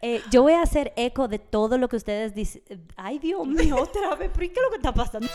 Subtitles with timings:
[0.00, 2.62] Eh, yo voy a hacer eco de todo lo que ustedes dicen.
[2.96, 5.28] Ay, Dios mío, otra vez, ¿pero qué es lo que está pasando?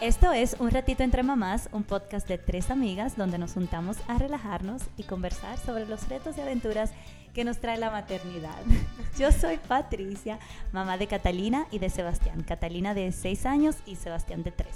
[0.00, 4.16] Esto es Un Ratito Entre Mamás, un podcast de tres amigas donde nos juntamos a
[4.16, 6.92] relajarnos y conversar sobre los retos y aventuras
[7.34, 8.56] que nos trae la maternidad.
[9.18, 10.38] Yo soy Patricia,
[10.72, 12.42] mamá de Catalina y de Sebastián.
[12.44, 14.68] Catalina de 6 años y Sebastián de 3.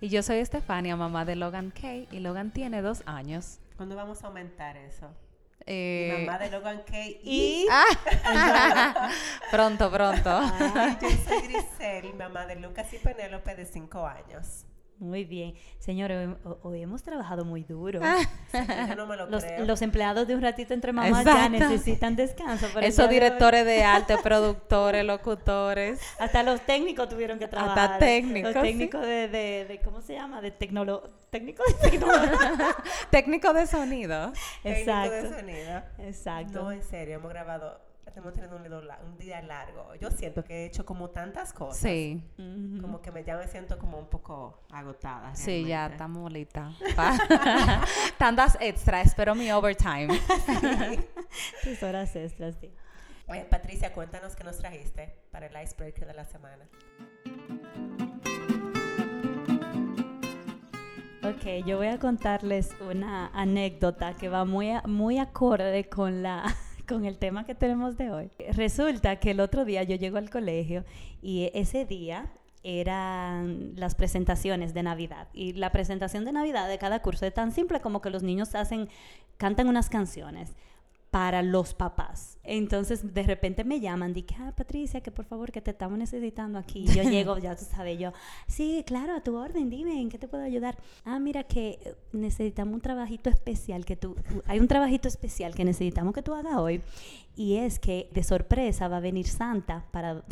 [0.00, 3.58] Y yo soy Estefania, mamá de Logan Kay, y Logan tiene dos años.
[3.76, 5.10] ¿Cuándo vamos a aumentar eso?
[5.64, 7.66] Eh, Mamá de Logan Kay Y...
[8.24, 9.10] Ah,
[9.50, 10.30] pronto, pronto.
[10.30, 14.64] Ay, yo soy Grisel, mamá de Lucas y Penélope de 5 años.
[14.98, 15.54] Muy bien.
[15.78, 18.00] Señores, hoy, hoy hemos trabajado muy duro.
[18.88, 19.66] Yo no me lo Los, creo.
[19.66, 21.50] los empleados de Un Ratito Entre Mamás ya Exacto.
[21.68, 22.66] necesitan descanso.
[22.80, 26.00] Esos de directores de arte, productores, locutores.
[26.18, 27.98] Hasta los técnicos tuvieron que trabajar.
[27.98, 28.68] técnicos, Los sí.
[28.70, 30.40] técnicos de, de, de- ¿cómo se llama?
[30.40, 31.02] De tecnolo...
[31.30, 32.54] Técnicos de tecnología.
[33.10, 34.32] Técnico de sonido.
[34.62, 35.36] Técnico de Exacto.
[35.38, 35.82] sonido.
[35.98, 36.62] Exacto.
[36.62, 39.94] No, en serio, hemos grabado, estamos teniendo un, un día largo.
[39.96, 41.78] Yo siento que he hecho como tantas cosas.
[41.78, 42.22] Sí.
[42.80, 45.34] Como que me, ya me siento como un poco agotada.
[45.34, 46.72] sí, ya estamos molita.
[46.96, 47.18] Pa-
[48.18, 50.08] Tantas extras, espero mi overtime.
[51.62, 52.72] Tus horas extras, sí.
[53.28, 56.64] Oye, Patricia, cuéntanos qué nos trajiste para el icebreaker de la semana.
[61.24, 66.44] Ok, yo voy a contarles una anécdota que va muy, a- muy acorde con, la,
[66.86, 68.30] con el tema que tenemos de hoy.
[68.52, 70.84] Resulta que el otro día yo llego al colegio
[71.22, 75.28] y ese día eran las presentaciones de Navidad.
[75.32, 78.54] Y la presentación de Navidad de cada curso es tan simple como que los niños
[78.54, 78.88] hacen,
[79.36, 80.54] cantan unas canciones
[81.16, 82.36] para los papás.
[82.42, 86.58] Entonces, de repente me llaman, dije, ah, Patricia, que por favor, que te estamos necesitando
[86.58, 86.84] aquí.
[86.88, 88.12] Yo llego, ya tú sabes, yo,
[88.46, 90.76] sí, claro, a tu orden, dime, ¿en qué te puedo ayudar?
[91.06, 94.14] Ah, mira que eh, necesitamos un trabajito especial que tú,
[94.46, 96.82] hay un trabajito especial que necesitamos que tú hagas hoy.
[97.34, 100.22] Y es que de sorpresa va a venir Santa para...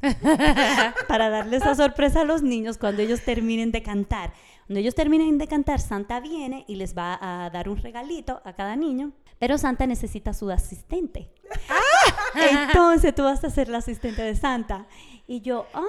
[1.08, 4.32] para darle esa sorpresa a los niños cuando ellos terminen de cantar.
[4.68, 8.52] Cuando ellos terminen de cantar, Santa viene y les va a dar un regalito a
[8.52, 11.30] cada niño, pero Santa necesita su asistente.
[12.34, 14.86] Entonces tú vas a ser la asistente de Santa.
[15.30, 15.84] Y yo, ah,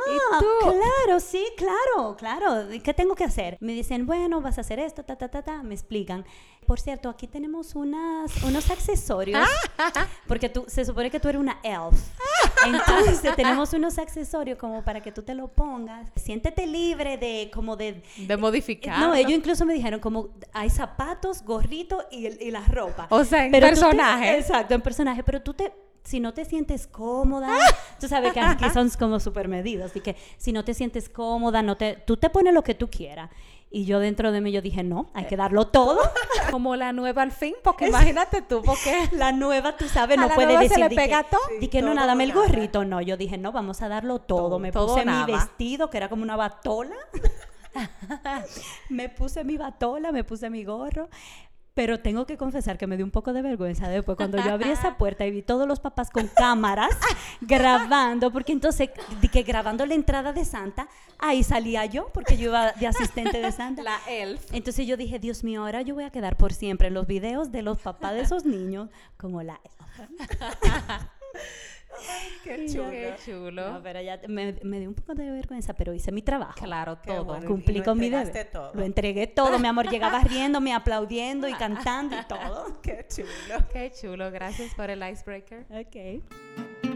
[0.62, 2.74] claro, sí, claro, claro.
[2.74, 3.56] ¿Y ¿Qué tengo que hacer?
[3.62, 5.64] Me dicen, bueno, vas a hacer esto, ta, ta, ta, ta.
[5.64, 6.26] Me explican.
[6.68, 9.40] Por cierto, aquí tenemos unas, unos accesorios.
[10.28, 11.98] Porque tú, se supone que tú eres una elf.
[12.66, 16.10] Entonces tenemos unos accesorios como para que tú te lo pongas.
[16.18, 18.04] Siéntete libre de como de...
[18.18, 19.00] De modificar.
[19.00, 23.08] No, ellos incluso me dijeron como hay zapatos, gorrito y, y la ropa.
[23.10, 24.38] O sea, en Pero te- personaje.
[24.38, 25.24] exacto, en personaje.
[25.24, 25.74] Pero tú te,
[26.04, 27.48] si no te sientes cómoda,
[28.00, 29.92] tú sabes que aquí son como súper medidos.
[29.92, 32.90] Así que si no te sientes cómoda, no te, tú te pones lo que tú
[32.90, 33.30] quieras.
[33.72, 36.00] Y yo dentro de mí yo dije, no, hay que darlo todo.
[36.52, 40.28] Como la nueva al fin, porque imagínate tú, porque La nueva, tú sabes, A no
[40.30, 41.42] la puede nueva se decir le di que- pega todo.
[41.60, 42.84] di que no, Todo nada, dame el gorrito.
[42.84, 44.40] No, yo dije, no, vamos a darlo todo.
[44.50, 45.28] Todo, me todo puse nada.
[45.28, 46.96] mi vestido, que era como una batola.
[48.90, 51.10] me puse mi batola, me puse mi gorro.
[51.74, 54.70] Pero tengo que confesar que me dio un poco de vergüenza después cuando yo abrí
[54.70, 56.90] esa puerta y vi todos los papás con cámaras
[57.42, 58.90] grabando, porque entonces,
[59.32, 63.52] que grabando la entrada de Santa, ahí salía yo, porque yo iba de asistente de
[63.52, 63.84] Santa.
[63.84, 64.42] la elf.
[64.52, 67.52] Entonces yo dije, Dios mío, ahora yo voy a quedar por siempre en los videos
[67.52, 69.60] de los papás de esos niños como la...
[72.44, 72.90] Qué chulo.
[72.90, 73.72] Qué chulo.
[73.74, 76.60] No, pero ya me, me dio un poco de vergüenza, pero hice mi trabajo.
[76.62, 77.26] Claro, Qué todo.
[77.26, 77.46] bueno.
[77.48, 78.50] Cumplí con mi deber.
[78.52, 78.72] todo.
[78.74, 79.90] Lo entregué todo, mi amor.
[79.90, 82.80] Llegaba riéndome, aplaudiendo y cantando y todo.
[82.82, 83.66] Qué chulo.
[83.72, 85.66] Qué chulo, gracias por el icebreaker.
[85.72, 86.89] Ok.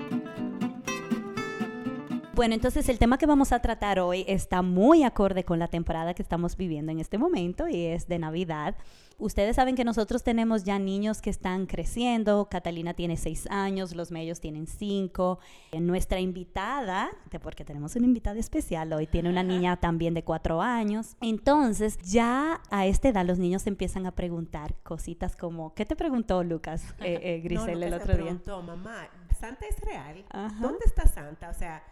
[2.36, 6.16] Bueno, entonces el tema que vamos a tratar hoy está muy acorde con la temporada
[6.16, 8.76] que estamos viviendo en este momento y es de Navidad.
[9.20, 12.50] Ustedes saben que nosotros tenemos ya niños que están creciendo.
[12.50, 15.38] Catalina tiene seis años, los medios tienen cinco.
[15.72, 17.12] Eh, Nuestra invitada,
[17.44, 21.16] porque tenemos una invitada especial hoy, tiene una niña también de cuatro años.
[21.22, 26.44] Entonces, ya a esta edad los niños empiezan a preguntar cositas como, ¿qué te preguntó
[26.44, 28.24] Lucas, eh, eh, Grisel, No, el otro día?
[28.24, 29.08] preguntó, mamá,
[29.40, 30.26] ¿Santa es real?
[30.30, 30.58] Ajá.
[30.60, 31.50] ¿Dónde está Santa?
[31.50, 31.84] O sea,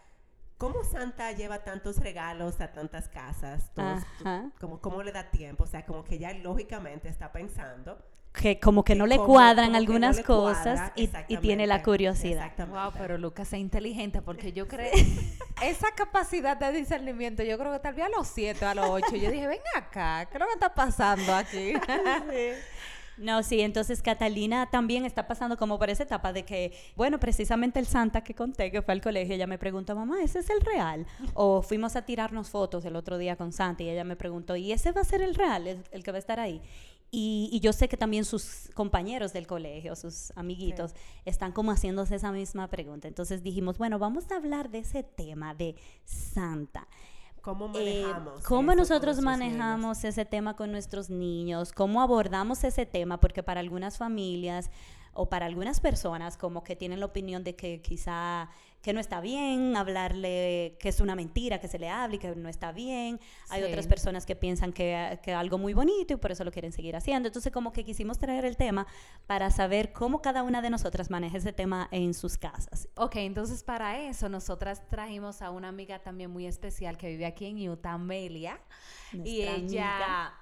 [0.62, 3.70] ¿cómo Santa lleva tantos regalos a tantas casas?
[3.74, 4.50] Todos- Ajá.
[4.60, 5.64] como, ¿Cómo le da tiempo?
[5.64, 7.98] O sea, como que ya lógicamente está pensando.
[8.32, 11.10] que como que no le como- cuadran como que no algunas le cosas cuadra, y,
[11.34, 12.44] y tiene la curiosidad.
[12.44, 12.80] Exactamente.
[12.80, 14.90] Wow, pero Lucas es inteligente porque yo creo
[15.62, 19.16] esa capacidad de discernimiento, yo creo que tal vez a los 7 a los 8,
[19.16, 21.74] yo dije, ven acá, ¿qué es lo que está pasando aquí?
[23.18, 27.78] No, sí, entonces Catalina también está pasando como por esa etapa de que, bueno, precisamente
[27.78, 30.60] el Santa que conté que fue al colegio, ella me preguntó, mamá, ¿ese es el
[30.60, 31.06] real?
[31.34, 34.72] O fuimos a tirarnos fotos el otro día con Santa y ella me preguntó, ¿y
[34.72, 36.62] ese va a ser el real, el, el que va a estar ahí?
[37.14, 40.94] Y, y yo sé que también sus compañeros del colegio, sus amiguitos,
[41.26, 43.06] están como haciéndose esa misma pregunta.
[43.06, 45.76] Entonces dijimos, bueno, vamos a hablar de ese tema de
[46.06, 46.88] Santa.
[47.42, 48.44] ¿Cómo Eh, manejamos?
[48.44, 51.72] ¿Cómo eso con nosotros manejamos ese tema con nuestros niños?
[51.72, 53.18] ¿Cómo abordamos ese tema?
[53.18, 54.70] Porque para algunas familias
[55.14, 58.48] o para algunas personas como que tienen la opinión de que quizá
[58.80, 62.34] que no está bien hablarle, que es una mentira que se le hable y que
[62.34, 63.20] no está bien.
[63.48, 63.68] Hay Sí.
[63.68, 66.96] otras personas que piensan que, que algo muy bonito y por eso lo quieren seguir
[66.96, 67.28] haciendo.
[67.28, 68.88] Entonces como que quisimos traer el tema
[69.28, 72.88] para saber cómo cada una de nosotras maneja ese tema en sus casas.
[72.96, 77.46] Ok, entonces para eso nosotras trajimos a una amiga también muy especial que vive aquí
[77.46, 78.58] en Utah, Amelia.
[79.12, 79.96] y Nuestra ella, amiga.
[79.96, 80.32] ella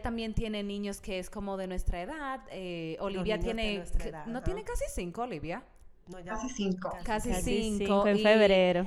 [0.00, 2.40] también tiene niños que es como de nuestra edad.
[2.50, 4.44] eh, Olivia tiene, edad, no ajá.
[4.44, 5.62] tiene casi cinco, Olivia.
[6.06, 6.90] No, ya- Casi cinco.
[7.04, 8.06] Casi, Casi cinco.
[8.06, 8.86] en y- febrero.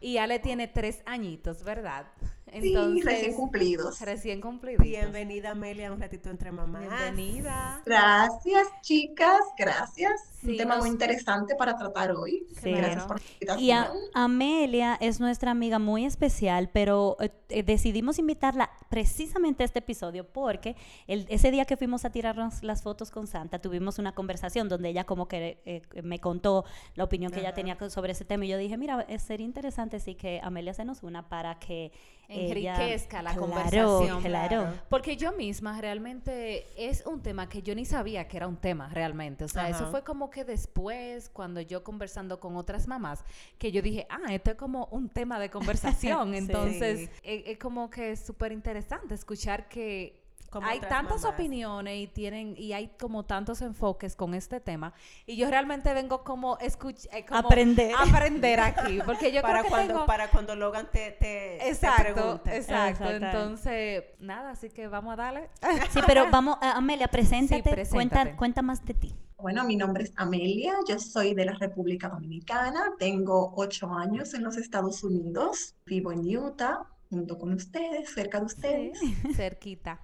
[0.00, 2.06] Y Ale tiene tres añitos, ¿verdad?
[2.52, 4.00] Sí, recién cumplidos.
[4.00, 4.84] Recién cumpliditos.
[4.86, 6.82] Bienvenida, Amelia, un ratito entre mamás.
[6.88, 7.82] Bienvenida.
[7.84, 10.12] Gracias, chicas, gracias.
[10.40, 12.46] Sí, Un tema nos- muy interesante para tratar hoy.
[12.62, 12.70] Sí.
[12.70, 13.64] Gracias por la invitación.
[13.64, 19.66] Y a- Amelia es nuestra amiga muy especial, pero eh, eh, decidimos invitarla precisamente a
[19.66, 20.76] este episodio porque
[21.08, 24.90] el- ese día que fuimos a tirarnos las fotos con Santa tuvimos una conversación donde
[24.90, 26.64] ella como que eh, me contó
[26.94, 30.14] la opinión que ella tenía sobre ese tema y yo dije, mira, sería interesante sí
[30.14, 31.90] que Amelia se nos una para que
[32.28, 34.22] ella- Enriquezca la conversación.
[34.22, 38.56] Claro, Porque yo misma realmente es un tema que yo ni sabía que era un
[38.56, 39.44] tema realmente.
[39.44, 43.24] O sea, eso fue como que después, cuando yo conversando con otras mamás,
[43.58, 46.28] que yo dije, ah, esto es como un tema de conversación.
[46.32, 46.36] Sí.
[46.38, 50.17] Entonces, es, es como que es súper interesante escuchar que
[50.50, 51.34] Como hay tantas mamás.
[51.34, 54.94] opiniones y tienen y hay como tantos enfoques con este tema
[55.26, 57.92] y yo realmente vengo como escuchar Aprender.
[57.98, 61.68] aprender aquí porque yo para creo que cuando tengo- para cuando Logan te, te, te
[61.68, 62.56] Exacto, pregunte.
[62.56, 63.10] exacto.
[63.10, 65.50] Entonces, nada, así que vamos a darle.
[65.90, 67.90] Sí, pero vamos, eh, Amelia, preséntate, preséntate.
[67.94, 69.14] Cuenta, cuenta más de ti.
[69.38, 74.42] Bueno, mi nombre es Amelia, yo soy de la República Dominicana, tengo ocho años en
[74.42, 78.98] los Estados Unidos, vivo en Utah, junto con ustedes, cerca de ustedes.
[79.36, 80.00] Cerquita.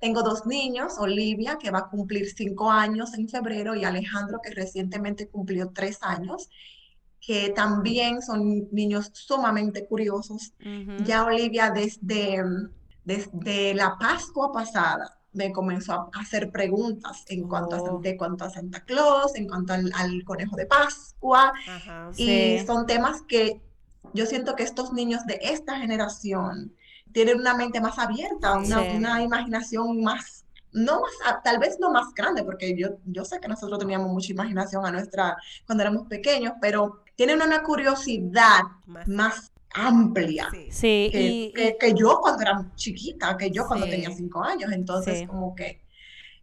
[0.00, 4.50] Tengo dos niños, Olivia, que va a cumplir cinco años en febrero, y Alejandro, que
[4.50, 6.50] recientemente cumplió tres años,
[7.20, 10.52] que también son niños sumamente curiosos.
[11.04, 12.42] Ya Olivia desde,
[13.04, 17.98] desde la Pascua pasada me comenzó a hacer preguntas en cuanto a, Oh.
[18.00, 22.10] De cuanto a Santa Claus, en cuanto al, al conejo de Pascua, Ajá.
[22.16, 22.66] y Sí.
[22.66, 23.60] son temas que
[24.14, 26.74] yo siento que estos niños de esta generación
[27.16, 28.88] tienen una mente más abierta, una, Sí.
[28.94, 33.40] una imaginación más, no más, a- tal vez no más grande, porque yo, yo sé
[33.40, 35.34] que nosotros teníamos mucha imaginación a nuestra,
[35.64, 40.68] cuando éramos pequeños, pero tienen una curiosidad Más- más amplia Sí.
[40.70, 43.92] Sí, que, y, que- que yo cuando era chiquita, que yo cuando Sí.
[43.92, 44.70] tenía cinco años.
[44.72, 45.26] Entonces, Sí.
[45.26, 45.80] como que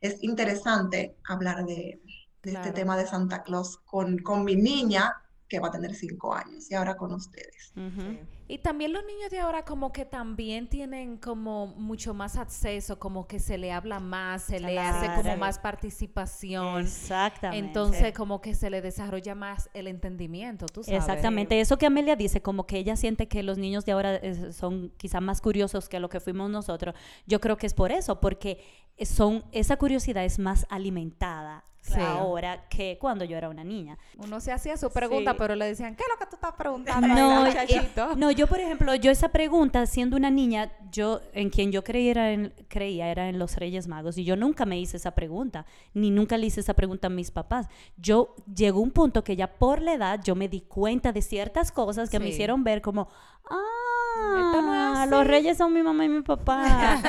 [0.02, 2.02] es interesante hablar de,
[2.42, 2.66] de Claro.
[2.66, 5.14] este tema de Santa Claus con, con mi niña,
[5.48, 7.72] que va a tener cinco años, y ahora con ustedes.
[7.78, 8.02] ujú.
[8.02, 8.20] Sí.
[8.48, 13.26] Y también los niños de ahora como que también tienen como mucho más acceso, como
[13.26, 16.82] que se le habla más, se le hace como más participación.
[16.82, 17.66] Exactamente.
[17.68, 21.00] Entonces como que se le desarrolla más el entendimiento, tú sabes.
[21.00, 24.52] Exactamente, eso que Amelia dice, como que ella siente que los niños de ahora eh,
[24.52, 26.96] son quizá más curiosos que lo que fuimos nosotros,
[27.26, 28.64] yo creo que es por eso, porque
[29.02, 32.00] son, esa curiosidad es más alimentada Sí.
[32.00, 33.98] ahora que cuando yo era una niña.
[34.18, 35.38] Uno se hacía su pregunta, Sí.
[35.38, 37.10] pero le decían, ¿qué es lo que tú estás preguntando?
[37.10, 41.72] No, muchachito?" no, yo por ejemplo, yo esa pregunta, siendo una niña, yo en quien
[41.72, 45.12] yo creía, en, creía era en los Reyes Magos y yo nunca me hice esa
[45.12, 47.68] pregunta, ni nunca le hice esa pregunta a mis papás.
[47.98, 51.72] Yo llegó un punto que ya por la edad yo me di cuenta de ciertas
[51.72, 53.08] cosas que me hicieron ver como,
[53.54, 55.12] No ah, así".
[55.12, 57.00] los Reyes son mi mamá y mi papá.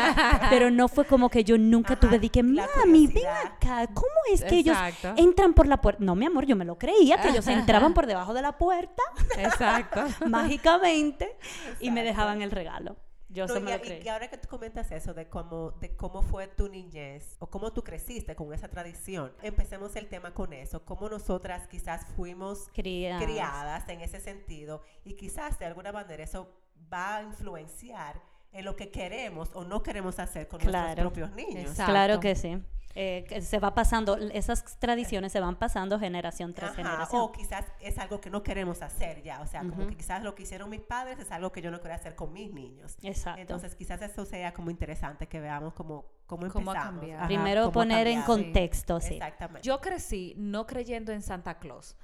[0.50, 4.44] Pero no fue como que yo nunca Ajá, tuve, dije, mami, ven acá, ¿cómo es
[4.44, 4.76] que ellos
[5.16, 6.02] entran por la puerta?
[6.04, 9.02] No, mi amor, yo me lo creía, que ellos entraban por debajo de la puerta
[9.38, 10.04] Exacto.
[10.28, 11.36] mágicamente
[11.80, 12.96] y me dejaban el regalo.
[13.34, 14.02] Yo No, se me y, lo y- creí.
[14.04, 17.72] y ahora que tú comentas eso de cómo, de cómo fue tu niñez o cómo
[17.72, 23.22] tú creciste con esa tradición, empecemos el tema con eso, cómo nosotras quizás fuimos Criadas.
[23.24, 26.48] criadas en ese sentido y quizás de alguna manera eso
[26.92, 28.22] va a influenciar
[28.52, 30.84] en lo que queremos o no queremos hacer con Claro.
[30.86, 31.70] nuestros propios niños.
[31.72, 31.90] Exacto.
[31.92, 32.62] Claro que sí.
[32.96, 37.22] Eh, que se va pasando, esas tradiciones se van pasando generación tras Ajá, generación.
[37.22, 39.88] O quizás es algo que no queremos hacer ya, o sea, como Ujú.
[39.88, 42.32] que quizás lo que hicieron mis padres es algo que yo no quiero hacer con
[42.32, 42.96] mis niños.
[43.02, 43.40] Exacto.
[43.40, 47.18] Entonces quizás eso sea como interesante que veamos como cómo Cómo cambiado.
[47.18, 48.42] Ajá, Primero cómo poner en cambiado.
[48.44, 49.14] contexto, sí.
[49.14, 49.66] Exactamente.
[49.66, 51.96] Yo crecí no creyendo en Santa Claus.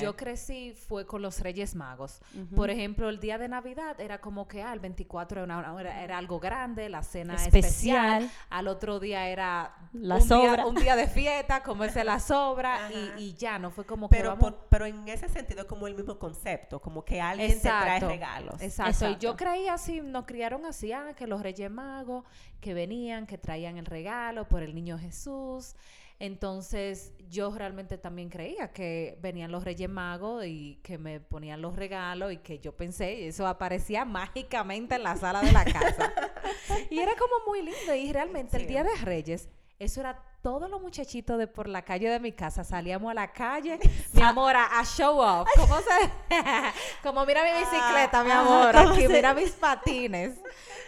[0.00, 2.20] Yo crecí fue con los Reyes Magos.
[2.54, 6.02] Por ejemplo, el día de Navidad era como que ah, el 24 era, una- era-
[6.02, 8.22] era algo grande, la cena Especial.
[8.24, 8.30] especial.
[8.50, 10.54] Al otro día era La un, sobra.
[10.56, 14.16] Día, un día de fiesta, comerse la sobra y, y ya, no fue como que
[14.16, 17.60] pero, vamos- por- pero en ese sentido como el mismo concepto, como que alguien te
[17.68, 18.60] trae regalos.
[18.60, 18.90] Exacto.
[19.06, 19.36] Y yo Exacto.
[19.36, 22.24] creía así, nos criaron así, ah, que los Reyes Magos
[22.60, 25.76] que venían, que traían el regalo por el niño Jesús.
[26.20, 31.76] Entonces yo realmente también creía que venían los Reyes Magos y que me ponían los
[31.76, 36.12] regalos y que yo pensé, eso aparecía mágicamente en la sala de la casa.
[36.90, 38.66] y era como muy lindo y realmente el.
[38.66, 39.48] Día de Reyes,
[39.78, 42.64] eso era todos los muchachitos de por la calle de mi casa.
[42.64, 43.78] Salíamos a la calle,
[44.12, 45.48] mi amor, a, show off.
[45.56, 46.10] ¿Cómo se...?
[47.02, 48.74] como mira mi bicicleta, mi amor.
[48.74, 50.40] ¿cómo Aquí, se- mira mis patines.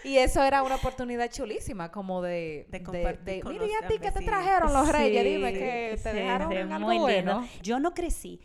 [0.04, 2.66] Y eso era una oportunidad chulísima, como de...
[2.70, 4.24] De compartir de, con mira, ¿y a ti qué te vecinos".
[4.24, 5.22] trajeron los reyes?
[5.24, 7.44] Sí, Dime que te sí, dejaron sí, algo muy lindo.
[7.62, 8.40] Yo no crecí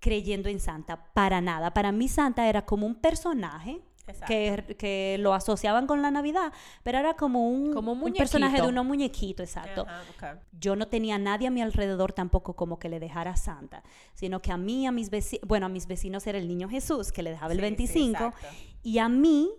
[0.00, 1.72] creyendo en Santa para nada.
[1.72, 3.80] Para mí Santa era como un personaje.
[4.26, 8.56] Que, que lo asociaban con la Navidad, pero era como un, Como un un personaje
[8.56, 8.72] de muñequito.
[8.72, 9.86] unos muñequitos, exacto.
[9.88, 10.02] Ajá,
[10.34, 10.38] ok.
[10.60, 13.82] Yo no tenía a nadie a mi alrededor tampoco como que le dejara Santa,
[14.14, 17.12] sino que a mí, a mis vecinos, bueno, a mis vecinos era el niño Jesús,
[17.12, 18.46] que le dejaba el Sí, sí, 25, exacto.
[18.82, 19.50] y a mí,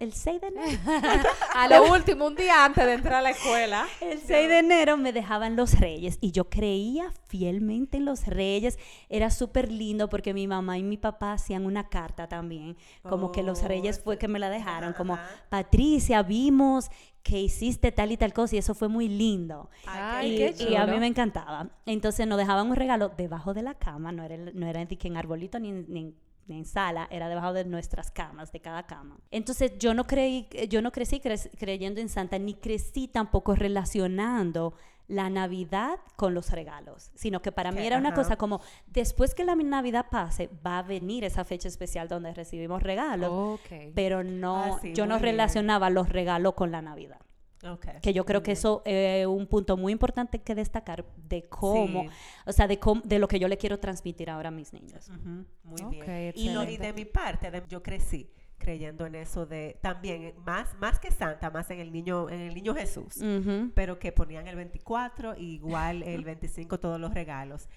[0.00, 0.78] el 6 de enero,
[1.54, 3.86] A lo último, un día antes de entrar a la escuela.
[4.00, 8.78] El 6 de enero me dejaban los reyes y yo creía fielmente en los reyes.
[9.08, 13.42] Era súper lindo porque mi mamá y mi papá hacían una carta también, como que
[13.42, 15.18] los Oh, reyes fue que me la dejaron, Ajá, como.
[15.48, 16.90] Patricia, vimos
[17.22, 19.68] que hiciste tal y tal cosa y eso fue muy lindo.
[19.86, 21.68] Ay, y, qué y a mí me encantaba.
[21.84, 25.58] Entonces nos dejaban un regalo debajo de la cama, no era, no era en arbolito
[25.58, 29.18] ni en, ni en- ni en sala, era debajo de nuestras camas, de cada cama.
[29.30, 34.74] Entonces yo no creí, yo no crecí cre- creyendo en Santa, ni crecí tampoco relacionando
[35.08, 38.16] la Navidad con los regalos, sino que para mí era una ajá.
[38.16, 42.82] cosa como, después que la Navidad pase, va a venir esa fecha especial donde recibimos
[42.82, 43.60] regalos,
[43.94, 45.22] pero no, Ah, sí, yo no bien.
[45.30, 47.20] relacionaba los regalos con la Navidad.
[48.00, 52.08] Que yo creo que eso es un punto muy importante que destacar de cómo, Sí.
[52.46, 55.10] o sea, de, cómo, de lo que yo le quiero transmitir ahora a mis niños.
[55.64, 56.04] Muy bien.
[56.36, 60.34] Y, lo- y de mi parte, de- yo crecí creyendo en eso de también eh,
[60.46, 63.22] más más que Santa, más en el niño en el niño Jesús,
[63.74, 67.68] pero que ponían el 24 y igual el 25 todos los regalos.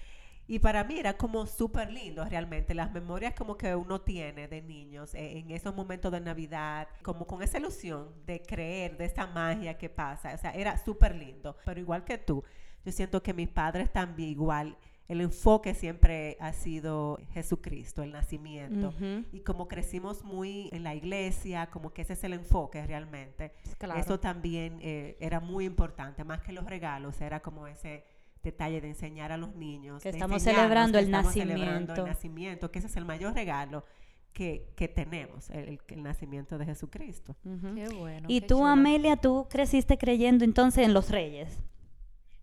[0.50, 4.60] Y para mí era como súper lindo realmente, las memorias como que uno tiene de
[4.60, 9.28] niños eh, en esos momentos de Navidad, como con esa ilusión de creer, de esa
[9.28, 11.56] magia que pasa, o sea, era súper lindo.
[11.64, 12.42] Pero igual que tú,
[12.84, 14.76] yo siento que mis padres también igual,
[15.06, 18.92] el enfoque siempre ha sido Jesucristo, el nacimiento.
[19.30, 23.52] Y como crecimos muy en la iglesia, como que ese es el enfoque realmente.
[23.78, 24.00] Claro.
[24.00, 28.04] Eso también eh, era muy importante, más que los regalos, era como ese
[28.42, 30.02] detalle de enseñar a los niños.
[30.02, 32.02] Que estamos celebrando que el estamos celebrando nacimiento.
[32.02, 33.84] el nacimiento, que ese es el mayor regalo
[34.32, 37.36] que, que tenemos, el, el- nacimiento de Jesucristo.
[37.42, 38.26] Qué bueno.
[38.28, 38.66] Y qué tú, chulo.
[38.66, 41.58] Amelia, tú creciste creyendo entonces en los reyes.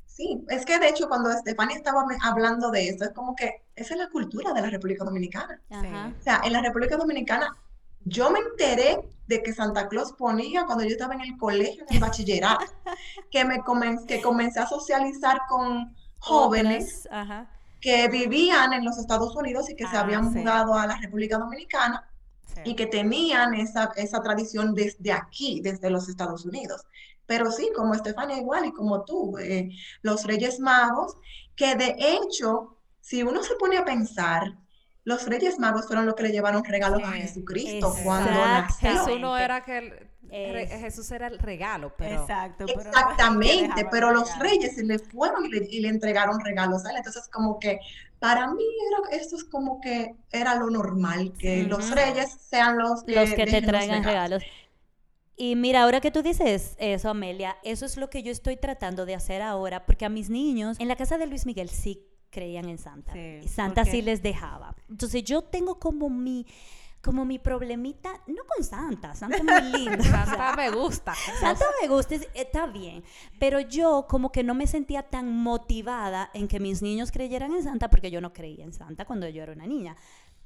[0.05, 3.93] Sí, es que de hecho cuando Estefania estaba hablando de esto, es como que esa
[3.93, 5.61] es la cultura de la República Dominicana.
[5.69, 6.13] Ajá.
[6.19, 7.55] O sea, en la República Dominicana,
[8.07, 11.95] yo me enteré de que Santa Claus ponía cuando yo estaba en el colegio, en
[11.95, 12.65] el bachillerato,
[13.31, 17.49] que me comen- que comencé a socializar con jóvenes ajá.
[17.81, 20.39] que vivían en los Estados Unidos y que se Ah, habían sí.
[20.39, 22.09] mudado a la República Dominicana
[22.55, 22.61] Sí.
[22.65, 26.85] y que tenían esa, esa tradición desde aquí, desde los Estados Unidos.
[27.27, 29.69] Pero sí, como Estefania igual y como tú, eh,
[30.01, 31.17] los Reyes Magos,
[31.55, 34.57] que de hecho, si uno se pone a pensar,
[35.07, 38.73] los Reyes Magos fueron los que le llevaron regalos a Jesucristo cuando exacto.
[38.83, 39.05] nació.
[39.05, 39.89] Jesús no era que el,
[40.53, 42.65] re- Es- Jesús era el regalo, pero Exacto.
[42.67, 44.51] pero Exactamente, dejaban pero los regalos.
[44.51, 46.97] reyes se le fueron y le, y le entregaron regalos a él.
[46.97, 47.79] Entonces, como que
[48.19, 53.05] para mí era, esto es como que era lo normal, que los reyes sean los
[53.05, 54.43] que, los que te traigan regalos.
[55.37, 59.05] Y mira, ahora que tú dices eso, Amelia, eso es lo que yo estoy tratando
[59.05, 62.03] de hacer ahora, porque a mis niños en la casa de Luis Miguel sí
[62.37, 63.13] creían en Santa.
[63.13, 64.75] Sí, y Santa sí les dejaba.
[64.89, 66.45] Entonces yo tengo como mi
[67.01, 71.13] como mi problemita, no con Santa, Santa es muy o sea, Santa me gusta.
[71.39, 73.03] Santa me gusta, es- está bien,
[73.39, 77.63] pero yo como que no me sentía tan motivada en que mis niños creyeran en
[77.63, 79.95] Santa porque yo no creía en Santa cuando yo era una niña.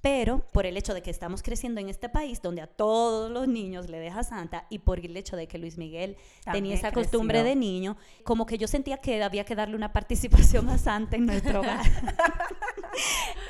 [0.02, 3.48] Pero por el hecho de que estamos creciendo en este país donde a todos los
[3.48, 6.18] niños le deja Santa y por el hecho de que Luis Miguel
[6.52, 7.50] tenía esa costumbre creció.
[7.50, 11.26] de niño, como que yo sentía que había que darle una participación a Santa en
[11.26, 11.86] nuestro hogar.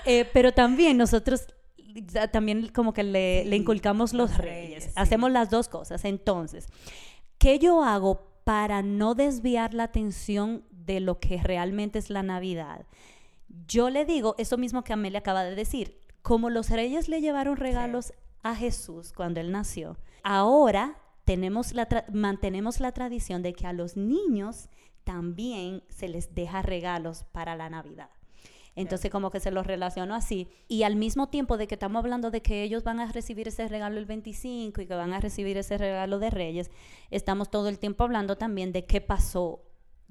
[0.05, 1.47] Eh, pero también nosotros
[2.31, 4.67] también como que le, le inculcamos los, los reyes.
[4.67, 4.91] reyes, sí.
[4.95, 6.05] Hacemos las dos cosas.
[6.05, 6.67] Entonces,
[7.37, 12.85] ¿qué yo hago para no desviar la atención de lo que realmente es la Navidad,
[13.67, 17.57] yo le digo eso mismo que Amelia acaba de decir, como los reyes le llevaron
[17.57, 18.13] regalos
[18.43, 23.95] a Jesús cuando él nació, ahora tenemos la mantenemos la tradición de que a los
[23.97, 24.69] niños
[25.03, 28.09] también se les deja regalos para la Navidad.
[28.75, 30.47] Entonces como que se los relaciono así.
[30.67, 33.67] Y al mismo tiempo de que estamos hablando de que ellos van a recibir ese
[33.67, 36.71] regalo el 25 y que van a recibir ese regalo de Reyes,
[37.09, 39.61] estamos todo el tiempo hablando también de qué pasó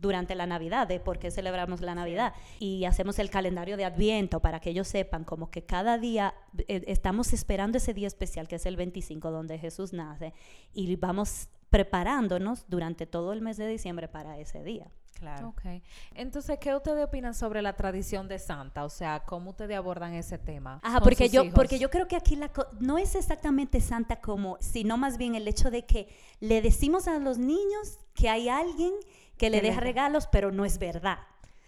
[0.00, 2.34] durante la Navidad, de por qué celebramos la Navidad.
[2.58, 6.34] Y hacemos el calendario de Adviento para que ellos sepan como que cada día
[6.68, 10.32] eh, estamos esperando ese día especial que es el 25 donde Jesús nace
[10.72, 14.90] y vamos preparándonos durante todo el mes de diciembre para ese día.
[15.20, 15.48] Claro.
[15.48, 15.82] Ok.
[16.14, 18.86] Entonces, ¿qué ustedes opinan sobre la tradición de Santa?
[18.86, 20.80] O sea, ¿cómo ustedes abordan ese tema?
[20.82, 24.96] Ajá, porque yo, porque yo creo que aquí la no es exactamente Santa como, sino
[24.96, 26.08] más bien el hecho de que
[26.40, 28.92] le decimos a los niños que hay alguien
[29.40, 31.18] que le deja regalos, pero no es verdad.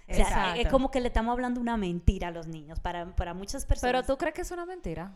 [0.06, 3.32] O sea, es como que le estamos hablando una mentira a los niños, para, para
[3.32, 3.92] muchas personas.
[3.92, 5.12] ¿Pero tú crees que es una mentira?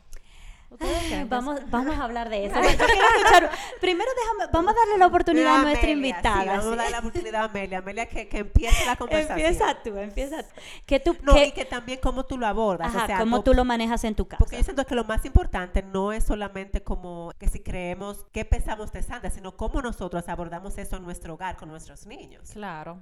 [1.28, 2.54] Vamos, vamos a hablar de eso.
[3.80, 6.44] primero déjame, vamos a darle la oportunidad a, nuestra invitada.
[6.58, 7.78] vamos a darle la oportunidad a Amelia.
[7.78, 9.38] Amelia, que, que empiece la conversación.
[9.38, 10.48] Empieza tú, empieza tú.
[10.84, 12.94] Que tú no, y que también cómo tú lo abordas.
[12.94, 14.38] o sea, cómo tú lo manejas en tu casa.
[14.38, 18.44] Porque yo siento que lo más importante no es solamente como que si creemos qué
[18.44, 22.50] pensamos de Santa, sino cómo nosotros abordamos eso en nuestro hogar con nuestros niños.
[22.52, 23.00] Claro.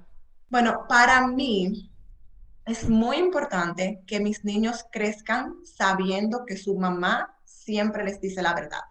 [0.49, 1.91] Bueno, para mí,
[2.65, 8.53] es muy importante que mis niños crezcan sabiendo que su mamá siempre les dice la
[8.53, 8.81] verdad.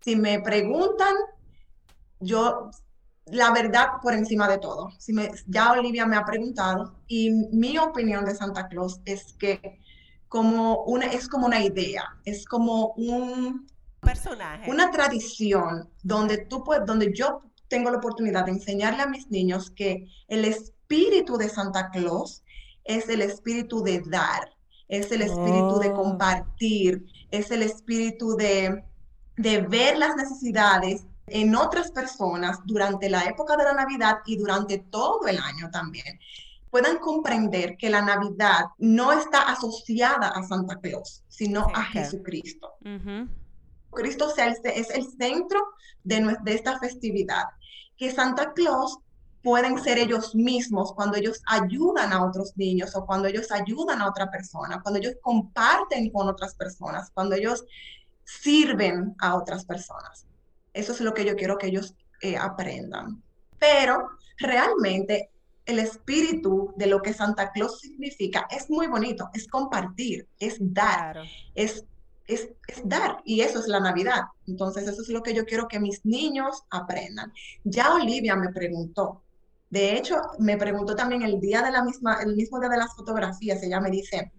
[0.00, 1.14] Si me preguntan,
[2.20, 2.70] yo,
[3.26, 4.90] la verdad por encima de todo.
[4.98, 9.80] Si me, ya Olivia me ha preguntado y mi opinión de Santa Claus es que
[10.28, 13.66] como una, es como una idea, es como un
[14.00, 19.30] personaje, una tradición donde tú puedes, donde yo tengo la oportunidad de enseñarle a mis
[19.30, 22.42] niños que el espíritu de Santa Claus
[22.84, 24.50] es el espíritu de dar,
[24.88, 25.94] es el espíritu de oh.
[25.94, 27.06] compartir,
[27.38, 28.84] es el espíritu de,
[29.36, 35.26] ver las necesidades en otras personas durante la época de la Navidad y durante todo
[35.26, 36.18] el año también
[36.70, 42.74] puedan comprender que la Navidad no está asociada a Santa Claus, sino a Jesucristo.
[43.92, 45.60] Cristo es el centro
[46.02, 47.44] de, de, esta festividad.
[47.96, 48.98] Que Santa Claus
[49.44, 54.08] pueden ser ellos mismos cuando ellos ayudan a otros niños o cuando ellos ayudan a
[54.08, 57.62] otra persona, cuando ellos comparten con otras personas, cuando ellos
[58.24, 60.26] sirven a otras personas.
[60.72, 63.22] Eso es lo que yo quiero que ellos eh, aprendan.
[63.58, 65.28] Pero realmente
[65.66, 71.18] el espíritu de lo que Santa Claus significa es muy bonito, es compartir, es dar,
[71.54, 71.84] es,
[72.26, 74.22] es, es, dar, y eso es la Navidad.
[74.46, 77.30] Entonces, eso es lo que yo quiero que mis niños aprendan.
[77.62, 79.20] Ya Olivia me preguntó,
[79.74, 82.94] de hecho, me preguntó también el día de la misma, el mismo día de las
[82.94, 84.30] fotografías, ella me dice,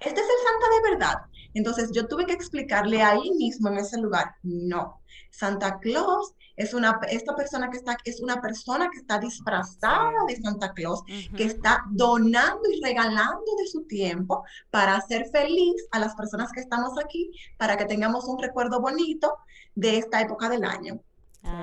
[0.00, 1.14] ¿este es el Santa de verdad?
[1.54, 6.98] Entonces yo tuve que explicarle ahí mismo en ese lugar, no, Santa Claus es una,
[7.08, 11.04] esta persona que está, es una persona que está disfrazada de Santa Claus,
[11.36, 14.42] que está donando y regalando de su tiempo
[14.72, 19.36] para hacer feliz a las personas que estamos aquí, para que tengamos un recuerdo bonito
[19.76, 21.00] de esta época del año.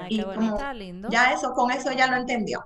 [0.09, 1.09] y qué lindo.
[1.09, 2.65] Ya eso, con eso ya lo entendió.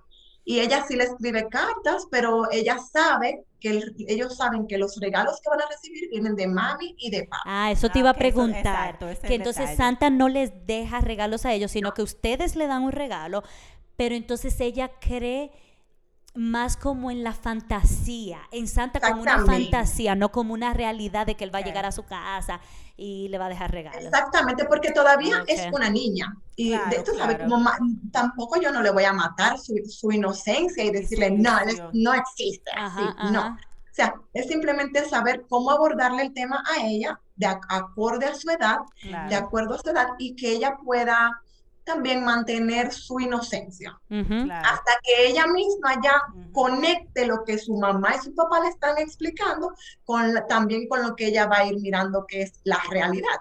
[0.49, 5.39] Y ella sí le escribe cartas, pero ella sabe que ellos saben que los regalos
[5.43, 7.43] que van a recibir vienen de mami y de papá.
[7.45, 8.97] Ah, eso te iba a ah, preguntar.
[8.97, 12.91] que entonces Santa no les deja regalos a ellos, sino que ustedes le dan un
[12.91, 13.43] regalo,
[13.95, 15.51] pero entonces ella cree
[16.33, 21.35] más como en la fantasía, en Santa como una fantasía, no como una realidad de
[21.35, 22.59] que él va a llegar a su casa
[22.99, 24.03] y le va a dejar regalos.
[24.03, 26.35] Exactamente, porque todavía es una niña.
[26.57, 27.71] Y de esto sabe, como
[28.11, 31.57] tampoco yo no le voy a matar su, inocencia y decirle, no,
[31.93, 32.71] no existe.
[33.31, 33.57] No.
[33.57, 38.49] O sea, es simplemente saber cómo abordarle el tema a ella, de acorde a su
[38.49, 38.79] edad,
[39.29, 41.31] de acuerdo a su edad, y que ella pueda
[41.89, 43.99] también mantener su inocencia.
[44.09, 46.21] Hasta que ella misma ya
[46.51, 49.73] conecte lo que su mamá y su papá le están explicando
[50.03, 53.39] con también con lo que ella va a ir mirando que es la realidad.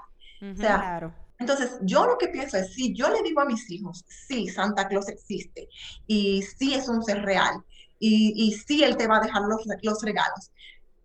[0.57, 1.13] claro.
[1.41, 4.89] Entonces, yo lo que pienso es, si yo le digo a mis hijos, sí, Santa
[4.89, 5.69] Claus existe
[6.09, 7.63] y sí es un ser real
[8.01, 10.51] y, y sí él te va a dejar los, los regalos,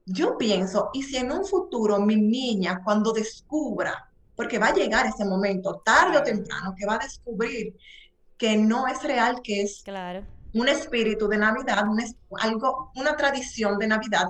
[0.06, 5.06] yo pienso, y si en un futuro mi niña cuando descubra porque va a llegar
[5.06, 7.76] ese momento, tarde o temprano, que va a descubrir
[8.38, 10.26] que no es real, que es claro.
[10.54, 12.00] un espíritu de Navidad, un,
[12.39, 14.28] algo, una tradición de Navidad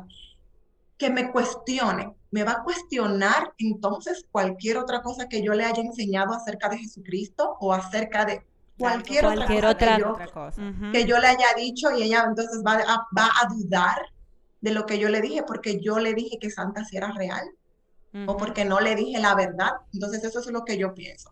[0.98, 5.82] que me cuestione, me va a cuestionar entonces cualquier otra cosa que yo le haya
[5.82, 8.46] enseñado acerca de Jesucristo o acerca de
[8.78, 10.62] cualquier, Cualquier otra, otra- cosa que yo- cosa.
[10.92, 13.98] Que yo le haya dicho y ella entonces va a, va a dudar
[14.62, 17.44] de lo que yo le dije porque yo le dije que Santa sí era real
[18.28, 19.72] o porque no le dije la verdad.
[19.94, 21.32] Entonces eso es lo que yo pienso.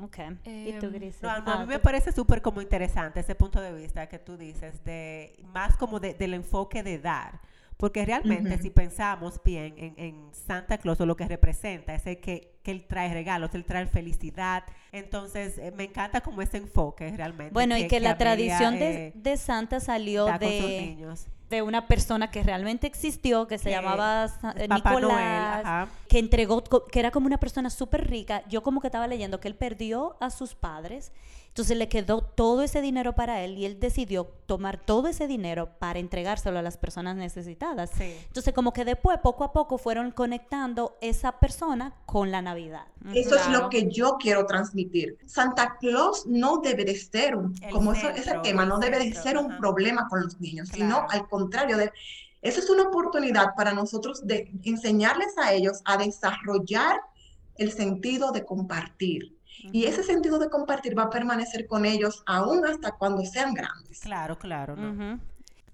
[0.00, 0.18] Ok.
[0.44, 1.22] ¿Y tú, Gris?
[1.22, 4.08] No, no, a Ah, mí me tú- parece súper como interesante ese punto de vista
[4.08, 7.40] que tú dices, de más como de- del enfoque de dar.
[7.78, 12.20] Porque realmente si pensamos bien en, en Santa Claus o lo que representa, es el
[12.20, 14.64] que, que él trae regalos, él trae felicidad.
[14.92, 17.52] Entonces eh, me encanta como ese enfoque realmente.
[17.52, 20.80] Bueno, y que la Amelia, tradición de, eh, de Santa salió da con sus de,
[20.80, 21.26] niños.
[21.48, 26.98] De una persona que realmente existió, que se llamaba eh, Noel, Nicolás, que entregó, que
[26.98, 28.42] era como una persona súper rica.
[28.48, 31.12] Yo como que estaba leyendo que él perdió a sus padres,
[31.56, 35.70] entonces le quedó todo ese dinero para él y él decidió tomar todo ese dinero
[35.78, 37.88] para entregárselo a las personas necesitadas.
[37.96, 38.14] Sí.
[38.26, 42.84] Entonces como que después, poco a poco, fueron conectando esa persona con la Navidad.
[43.14, 43.58] Eso es Claro.
[43.62, 45.16] lo que yo quiero transmitir.
[45.24, 48.98] Santa Claus no debe de ser un, El como eso- centro, ese tema, no debe
[48.98, 49.58] de centro, ser un ajá.
[49.58, 51.06] problema con los niños, Claro.
[51.06, 51.90] sino al contrario, de,
[52.42, 57.00] eso es una oportunidad para nosotros de enseñarles a ellos a desarrollar
[57.56, 59.35] el sentido de compartir.
[59.70, 64.00] Y ese sentido de compartir va a permanecer con ellos aún hasta cuando sean grandes.
[64.00, 64.92] Claro, claro, ¿no?
[64.92, 65.20] Ujú.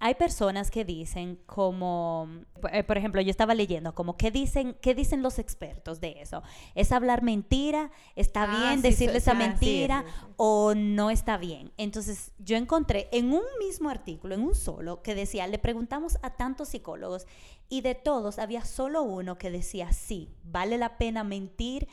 [0.05, 2.29] Hay personas que dicen como,
[2.73, 6.43] eh, por ejemplo, yo estaba leyendo como qué dicen, qué dicen los expertos de eso.
[6.75, 7.93] ¿Es hablar mentira?
[8.17, 10.27] ¿Está Ah, bien sí, decirle sí, esa sí, sí, mentira sí, sí.
[10.37, 11.73] o no está bien?
[11.77, 16.31] Entonces, yo encontré en un mismo artículo, en un solo, que decía, le preguntamos a
[16.31, 17.27] tantos psicólogos
[17.69, 21.87] y de todos había solo uno que decía, sí, vale la pena mentir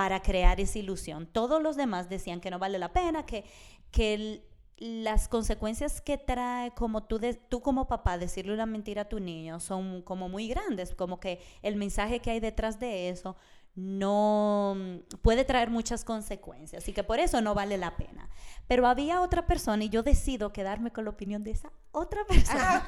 [0.00, 1.26] para crear esa ilusión.
[1.26, 3.44] Todos los demás decían que no vale la pena, que,
[3.90, 4.42] que el-
[4.78, 9.20] las consecuencias que trae como tú, de- tú como papá decirle una mentira a tu
[9.20, 13.36] niño son como muy grandes, como que el mensaje que hay detrás de eso
[13.74, 14.74] no
[15.20, 18.30] puede traer muchas consecuencias y que por eso no vale la pena.
[18.68, 22.86] Pero había otra persona y yo decido quedarme con la opinión de esa otra persona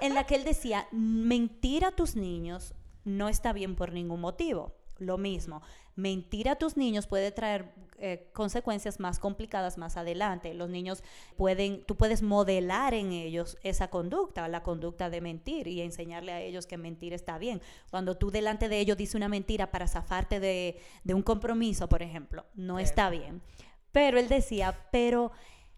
[0.00, 2.72] en la que él decía, mentir a tus niños
[3.04, 4.72] no está bien por ningún motivo.
[4.98, 5.62] Lo mismo,
[5.94, 10.54] mentir a tus niños puede traer eh, consecuencias más complicadas más adelante.
[10.54, 11.02] Los niños
[11.36, 16.40] pueden, tú puedes modelar en ellos esa conducta, la conducta de mentir y enseñarle a
[16.40, 17.60] ellos que mentir está bien.
[17.90, 22.02] Cuando tú delante de ellos dices una mentira para zafarte de, de un compromiso, por
[22.02, 22.84] ejemplo, no Sí.
[22.84, 23.42] está bien.
[23.90, 25.32] Pero él decía, pero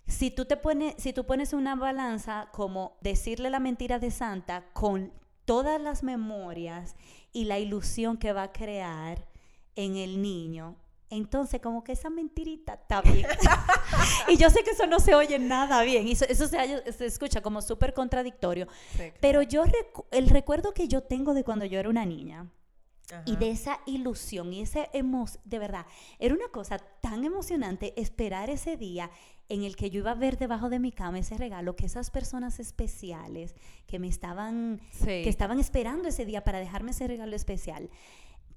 [0.06, 4.64] si tú te pones, si tú pones una balanza como decirle la mentira de Santa
[4.72, 5.12] con
[5.50, 6.94] todas las memorias
[7.32, 9.26] y la ilusión que va a crear
[9.74, 10.76] en el niño,
[11.10, 13.26] entonces como que esa mentirita está bien.
[14.28, 17.40] y yo sé que eso no se oye nada bien, y eso, eso se, escucha
[17.40, 21.80] como súper contradictorio, Sí, pero yo recu- el recuerdo que yo tengo de cuando yo
[21.80, 22.46] era una niña,
[23.26, 25.84] y de esa ilusión y ese emo de verdad,
[26.20, 29.10] era una cosa tan emocionante esperar ese día
[29.50, 32.10] en el que yo iba a ver debajo de mi cama ese regalo que esas
[32.10, 33.54] personas especiales
[33.86, 35.04] que me estaban Sí.
[35.22, 37.90] que estaban esperando ese día para dejarme ese regalo especial,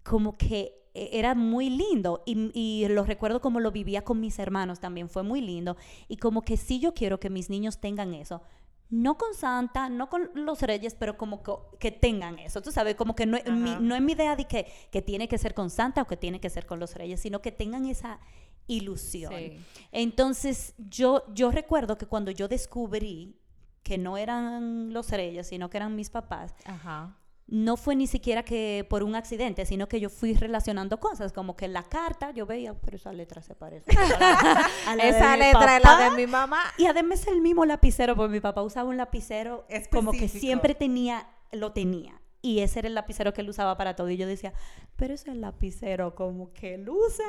[0.03, 4.37] como que eh, era muy lindo y, y lo recuerdo como lo vivía con mis
[4.39, 5.75] hermanos también, fue muy lindo
[6.07, 8.41] y como que sí yo quiero que mis niños tengan eso.
[8.89, 12.61] No con Santa, no con los reyes, pero como que, que tengan eso.
[12.61, 15.39] Tú sabes, como que no, mi- no es mi idea de que, que tiene que
[15.39, 18.19] ser con Santa o que tiene que ser con los reyes, sino que tengan esa
[18.67, 19.33] ilusión.
[19.33, 19.57] Sí.
[19.91, 23.39] Entonces, yo, yo recuerdo que cuando yo descubrí
[23.83, 27.17] que no eran los reyes, sino que eran mis papás, Ajá.
[27.47, 31.57] no fue ni siquiera que por un accidente, sino que yo fui relacionando cosas, como
[31.57, 35.09] que la carta, yo veía, pero esa letra se parece a la, a la de
[35.09, 36.09] Esa letra es la papá".
[36.09, 36.61] de mi mamá.
[36.77, 40.73] Y además es el mismo lapicero, porque mi papá usaba un lapicero como que siempre
[40.75, 42.21] tenía, lo tenía.
[42.45, 44.09] Y ese era el lapicero que él usaba para todo.
[44.09, 44.53] Y yo decía,
[44.97, 47.25] pero ese lapicero como que él usa.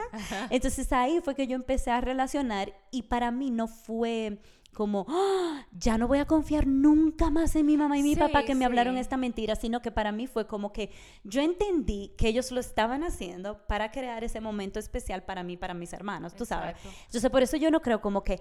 [0.50, 4.40] Entonces ahí fue que yo empecé a relacionar y para mí no fue
[4.72, 8.20] como, "Ah, ya no voy a confiar nunca más en mi mamá y mi Sí,
[8.20, 10.90] papá que me hablaron esta mentira, sino que para mí fue como que
[11.22, 15.74] yo entendí que ellos lo estaban haciendo para crear ese momento especial para mí, para
[15.74, 16.74] mis hermanos, tú sabes.
[17.06, 18.40] Entonces por eso yo no creo como que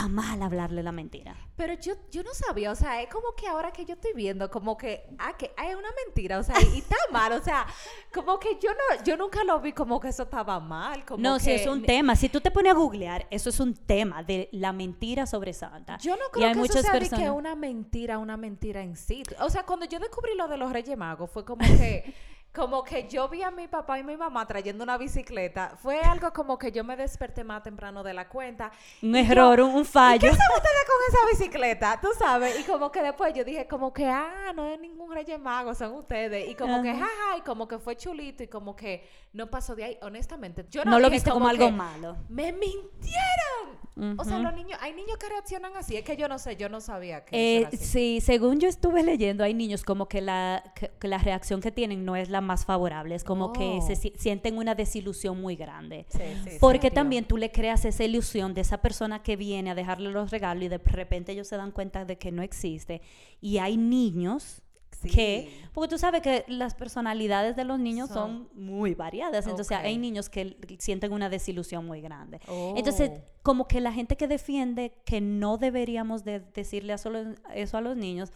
[0.00, 1.36] está mal hablarle la mentira.
[1.56, 4.50] Pero yo, yo no sabía, o sea, es como que ahora que yo estoy viendo,
[4.50, 7.66] como que, ah, que hay una mentira, o sea, y, está mal, o sea,
[8.12, 11.34] como que yo no, yo nunca lo vi como que eso estaba mal, como No,
[11.34, 11.44] que...
[11.44, 12.16] sí, es un tema.
[12.16, 15.98] Si tú te pones a googlear, eso es un tema de la mentira sobre Santa.
[15.98, 18.82] Yo no Y creo hay que eso sea de personas- que una mentira, una mentira
[18.82, 19.22] en sí.
[19.40, 22.14] O sea, cuando yo descubrí lo de los Reyes Magos, fue como que,
[22.52, 25.76] como que yo vi a mi papá y mi mamá trayendo una bicicleta.
[25.80, 28.72] Fue algo como que yo me desperté más temprano de la cuenta.
[29.02, 30.20] Un Y yo, error, un, un ¿Y fallo.
[30.20, 31.98] qué hacen ustedes con esa bicicleta?
[32.00, 32.58] Tú sabes.
[32.58, 35.92] Y como que después yo dije, como que, ah, no es ningún Reyes Mago, son
[35.94, 36.48] ustedes.
[36.48, 37.00] Y como que, Ajá.
[37.06, 39.98] jaja, y como que fue chulito y como que no pasó de ahí.
[40.02, 42.16] Honestamente, yo no, No lo dije viste como algo que, malo.
[42.28, 43.78] Me mintieron.
[44.16, 45.94] O sea, los niños, hay niños que reaccionan así.
[45.96, 47.76] Es que yo no sé, yo no sabía que Eh, así.
[47.76, 51.70] sí, según yo estuve leyendo, hay niños como que la, que, que la reacción que
[51.70, 53.96] tienen no es la más favorable, es como que se Oh.
[53.96, 56.06] si- sienten una desilusión muy grande.
[56.08, 56.56] Sí, sí, sí.
[56.60, 60.30] Porque también tú le creas esa ilusión de esa persona que viene a dejarle los
[60.30, 63.02] regalos y de repente ellos se dan cuenta de que no existe.
[63.42, 64.59] Y hay niños
[65.02, 65.08] Sí.
[65.08, 69.76] que, porque tú sabes que las personalidades de los niños Son- son, muy variadas, entonces
[69.78, 72.40] hay niños que sienten una desilusión muy grande.
[72.76, 73.20] Entonces, Oh.
[73.42, 78.30] como que la gente que defiende que no deberíamos de decirle eso a los niños,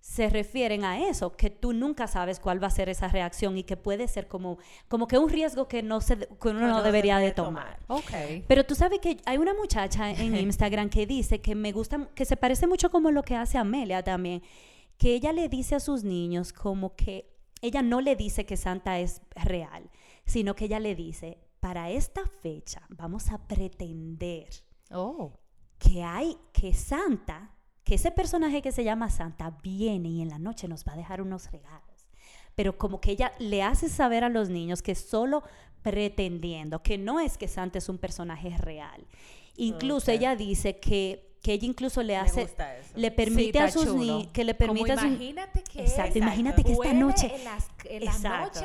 [0.00, 3.62] se refieren a eso, que tú nunca sabes cuál va a ser esa reacción y
[3.62, 7.16] que puede ser como, como que un riesgo que, no se, que uno no debería
[7.18, 7.78] de tomar.
[7.86, 8.00] tomar.
[8.04, 8.42] Ok.
[8.46, 12.26] Pero tú sabes que hay una muchacha en Instagram que dice que me gusta, que
[12.26, 14.42] se parece mucho como lo que hace Amelia también,
[14.98, 18.98] que ella le dice a sus niños como que ella no le dice que Santa
[18.98, 19.90] es real,
[20.26, 24.48] sino que ella le dice, para esta fecha vamos a pretender
[24.90, 25.32] Oh.
[25.78, 27.50] que hay, que Santa,
[27.82, 30.96] que ese personaje que se llama Santa viene y en la noche nos va a
[30.96, 32.06] dejar unos regalos.
[32.54, 35.42] Pero como que ella le hace saber a los niños que solo
[35.82, 39.06] pretendiendo, que no es que Santa es un personaje real.
[39.56, 42.48] Incluso ella dice que, que ella incluso le hace,
[42.96, 46.18] le Sí, permite a sus niños, que le Como permite a sus imagínate que Exacto,
[46.18, 48.60] imagínate que esta noche en las, en las Exacto.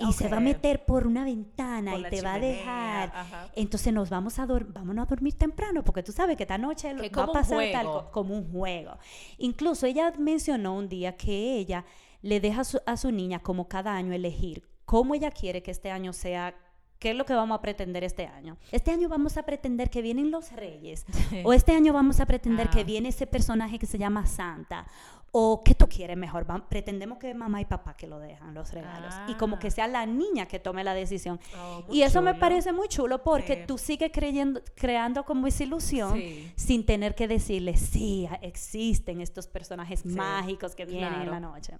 [0.00, 3.12] y, y se va a meter por una ventana Por y te va a dejar.
[3.14, 3.48] ajá.
[3.54, 6.92] Entonces nos vamos a dor- vámonos a dormir temprano porque tú sabes que esta noche
[6.96, 8.98] Que va a pasar tal como un juego.
[9.38, 11.84] Incluso ella mencionó un día que ella
[12.20, 15.92] le deja su, a su niña como cada año elegir cómo ella quiere que este
[15.92, 16.52] año sea.
[17.04, 18.56] ¿Qué es lo que vamos a pretender este año?
[18.72, 21.04] Este año vamos a pretender que vienen los reyes.
[21.44, 22.84] o este año vamos a pretender que Ah.
[22.84, 24.86] viene ese personaje que se llama Santa.
[25.30, 26.48] O qué tú quieres mejor.
[26.50, 29.12] Va- pretendemos que mamá y papá que lo dejan los regalos.
[29.28, 29.70] Y como que Ah.
[29.70, 31.38] sea la niña que tome la decisión.
[31.60, 33.60] Oh, Y eso me parece muy chulo porque Sí.
[33.66, 36.50] tú sigues creyendo, creando como esa ilusión Sí.
[36.56, 41.76] sin tener que decirle, sí, existen estos personajes mágicos que vienen en la noche.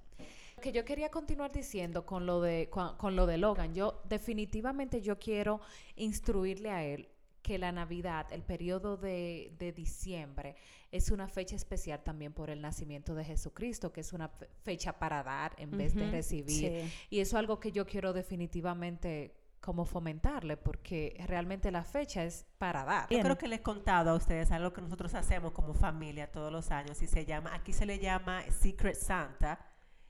[0.64, 5.03] Que yo quería continuar diciendo con lo de cua- con, lo de Logan, yo definitivamente
[5.03, 5.61] yo quiero
[5.96, 7.09] instruirle a él
[7.42, 10.57] que la Navidad, el periodo de, de diciembre,
[10.90, 14.98] es una fecha especial también por el nacimiento de Jesucristo, que es una fe- fecha
[14.98, 16.83] para dar en vez de recibir.
[16.85, 16.92] sí.
[17.11, 22.46] Y eso es algo que yo quiero definitivamente como fomentarle, porque realmente la fecha es
[22.59, 23.07] para dar.
[23.11, 26.50] Yo creo que les he contado a ustedes algo que nosotros hacemos como familia todos
[26.50, 29.59] los años y se llama, aquí se le llama Secret Santa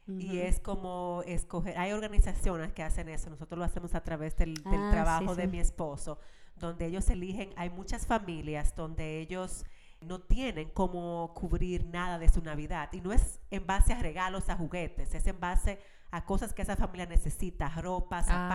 [0.06, 4.54] y es como escoger, hay organizaciones que hacen eso, nosotros lo hacemos a través del,
[4.54, 5.48] del Ah, trabajo sí, de sí.
[5.48, 6.18] mi esposo,
[6.56, 9.64] donde ellos eligen, hay muchas familias donde ellos
[10.02, 14.50] no tienen cómo cubrir nada de su Navidad y no es en base a regalos,
[14.50, 15.78] a juguetes, es en base
[16.10, 18.48] a cosas que esa familia necesita, ropa, Ah.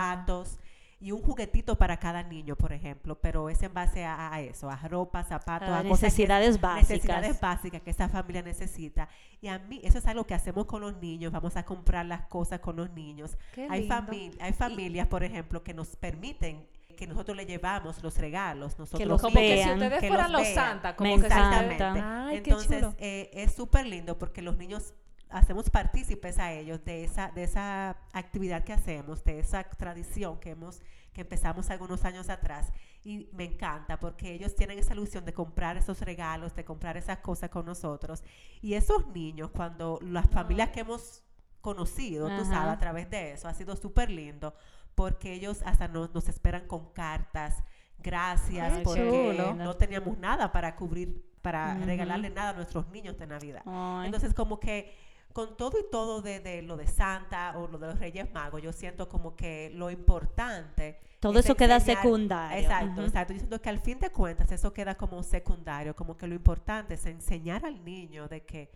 [1.02, 4.68] Y un juguetito para cada niño, por ejemplo, pero es en base a, a eso,
[4.68, 6.90] a ropa, zapatos, A a cosas que- necesidades básicas.
[6.90, 9.08] necesidades básicas que esa familia necesita.
[9.40, 12.22] Y a mí, eso es algo que hacemos con los niños, vamos a comprar las
[12.26, 13.36] cosas con los niños.
[13.54, 13.94] Qué Hay, lindo.
[13.96, 19.08] famili- hay familias, por ejemplo, que nos permiten que nosotros le llevamos los regalos, nosotros
[19.08, 20.66] los Como que si vean, ustedes que fueran los los vean.
[20.68, 22.00] Santa, Me como que si ustedes- Exactamente.
[22.04, 22.94] Ay, qué Entonces, chulo.
[22.98, 24.92] eh, es súper lindo porque los niños
[25.30, 30.50] hacemos partícipes a ellos de esa, de esa actividad que hacemos, de esa tradición que
[30.50, 30.80] hemos
[31.12, 35.76] que empezamos algunos años atrás y me encanta porque ellos tienen esa ilusión de comprar
[35.76, 38.22] esos regalos, de comprar esas cosas con nosotros
[38.60, 41.24] y esos niños cuando las familias que hemos
[41.60, 42.44] conocido, tú Ajá.
[42.44, 44.54] sabes, a través de eso, ha sido súper lindo
[44.94, 47.62] porque ellos hasta nos, nos esperan con cartas,
[47.98, 49.00] gracias Ay, porque
[49.34, 49.54] chulo.
[49.54, 51.86] no teníamos nada para cubrir, para Ujú.
[51.86, 53.62] regalarle nada a nuestros niños de Navidad.
[53.66, 54.06] Ay.
[54.06, 54.94] Entonces, como que
[55.32, 58.62] con todo y todo de, de lo de Santa o lo de los Reyes Magos,
[58.62, 60.98] yo siento como que lo importante.
[61.20, 62.58] Todo es eso queda secundario.
[62.58, 63.02] Exacto, Ujú.
[63.02, 63.32] exacto.
[63.34, 66.94] Yo siento que al fin de cuentas eso queda como secundario, como que lo importante
[66.94, 68.70] es enseñar al niño de que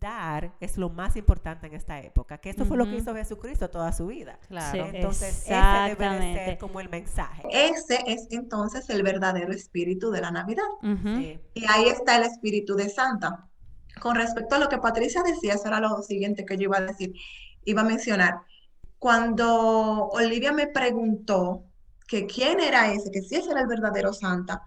[0.00, 3.70] dar es lo más importante en esta época, que eso fue lo que hizo Jesucristo
[3.70, 4.38] toda su vida.
[4.48, 4.84] Claro.
[4.90, 4.96] Sí.
[4.96, 7.42] Entonces, ese debe de ser como el mensaje.
[7.50, 10.64] Ese es entonces el verdadero espíritu de la Navidad.
[10.82, 11.40] Sí.
[11.54, 13.48] Y ahí está el espíritu de Santa.
[14.00, 16.82] Con respecto a lo que Patricia decía, eso era lo siguiente que yo iba a
[16.82, 17.14] decir,
[17.64, 18.40] iba a mencionar.
[18.98, 21.64] Cuando Olivia me preguntó
[22.08, 24.62] que quién era ese, que si ese era el verdadero Santa,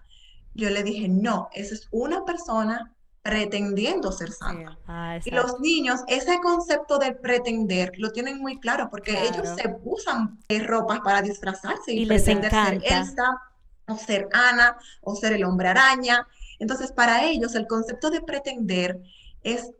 [0.54, 4.78] yo le dije, no, esa es una persona pretendiendo ser Santa.
[4.86, 9.26] Ah, Y los niños, ese concepto de pretender lo tienen muy claro porque Claro.
[9.28, 12.80] ellos se usan ropas para disfrazarse y, Y pretender ser.
[12.84, 13.40] Elsa
[13.86, 16.26] o ser Ana o ser el hombre araña.
[16.58, 18.98] Entonces, para ellos el concepto de pretender
[19.42, 19.70] es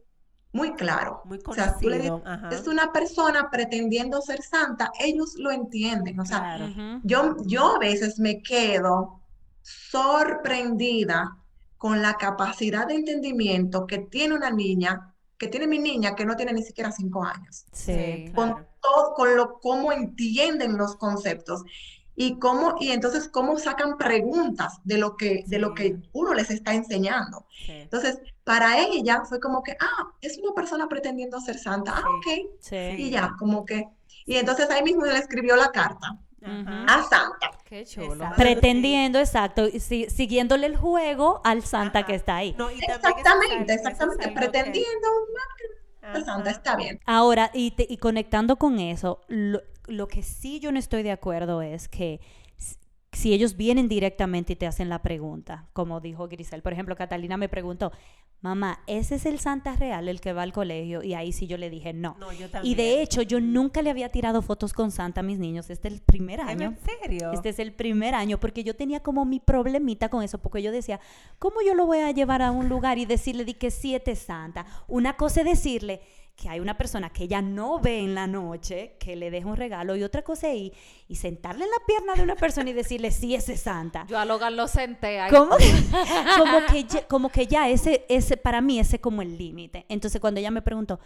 [0.53, 1.21] muy claro.
[1.25, 2.23] Muy O sea, tú le conocido.
[2.25, 2.49] ajá.
[2.51, 6.19] Es una persona pretendiendo ser santa, ellos lo entienden.
[6.21, 7.01] O sea, Claro.
[7.05, 9.21] Yo, yo a veces me quedo
[9.63, 11.37] sorprendida
[11.77, 16.35] con la capacidad de entendimiento que tiene una niña, que tiene mi niña, que no
[16.37, 17.67] tiene ni siquiera cinco años.
[17.73, 18.33] Sí.
[18.35, 18.69] Con claro.
[18.81, 21.63] todo, con lo, cómo entienden los conceptos
[22.21, 26.51] y cómo, y entonces cómo sacan preguntas de lo que, de lo que uno les
[26.51, 27.47] está enseñando.
[27.65, 27.71] Sí.
[27.73, 31.95] Entonces, para ella fue como que, ah, es una persona pretendiendo ser santa.
[31.97, 32.51] Ah, ok.
[32.59, 32.77] Sí.
[32.99, 33.87] Y ya, como que,
[34.27, 36.85] y entonces ahí mismo le escribió la carta Ajá.
[36.87, 37.51] a Santa.
[37.65, 38.15] Qué chulo.
[38.15, 38.35] Exacto.
[38.37, 42.07] Pretendiendo, exacto, y si- siguiéndole el juego al santa Ajá.
[42.09, 42.53] que está ahí.
[42.59, 45.09] No, y Exactamente, exactamente, algo que- pretendiendo
[46.13, 46.99] ser santa, está bien.
[47.07, 51.11] Ahora, y, te- y conectando con eso, lo, lo que sí yo no estoy de
[51.11, 52.21] acuerdo es que
[53.13, 57.37] si ellos vienen directamente y te hacen la pregunta, como dijo Grisel, por ejemplo, Catalina
[57.37, 57.91] me preguntó,
[58.43, 61.03] mamá, ¿ese es el Santa Real el que va al colegio?
[61.03, 62.17] Y ahí sí yo le dije no.
[62.21, 65.39] No, yo Y de hecho, yo nunca le había tirado fotos con Santa a mis
[65.39, 65.71] niños.
[65.71, 66.69] Este es el primer ¿Es año.
[66.69, 67.33] ¿En serio?
[67.33, 70.71] Este es el primer año porque yo tenía como mi problemita con eso, porque yo
[70.71, 71.01] decía,
[71.39, 74.67] ¿cómo yo lo voy a llevar a un lugar y decirle di que siete Santa?
[74.87, 76.03] Una cosa es decirle
[76.39, 79.57] que hay una persona que ella no ve en la noche, que le deja un
[79.57, 80.73] regalo, y otra cosa ir
[81.09, 84.07] y sentarle en la pierna de una persona y decirle, sí, ese es Santa.
[84.07, 85.33] Yo a Logan lo senté ahí.
[85.33, 85.57] ¿Cómo?
[86.39, 89.85] como, que ya, como que ya ese, ese, para mí, ese es como el límite.
[89.89, 91.01] Entonces, cuando ella me preguntó,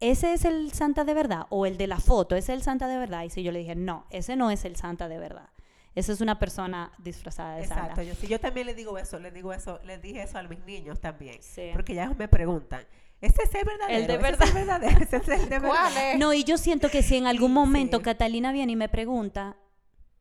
[0.00, 1.46] ¿ese es el Santa de verdad?
[1.50, 2.34] ¿O el de la foto?
[2.34, 3.24] ¿Ese es el Santa de verdad?
[3.24, 5.50] Y si yo le dije, no, ese no es el Santa de verdad.
[5.94, 8.02] Esa es una persona disfrazada de Exacto, Santa.
[8.04, 10.60] yo, sí, yo también le digo eso, le digo eso, les dije eso a mis
[10.64, 11.70] niños también, Sí.
[11.72, 12.84] porque ya ellos me preguntan,
[13.20, 13.98] ¿ese es el verdadero?
[13.98, 14.42] El de ¿Ese verdad.
[14.42, 14.98] es el verdadero?
[15.04, 15.68] ¿Ese es el de verdad?
[15.68, 16.18] ¿Cuál es?
[16.18, 18.02] No, y yo siento que si en algún momento Sí.
[18.04, 19.56] Catalina viene y me pregunta,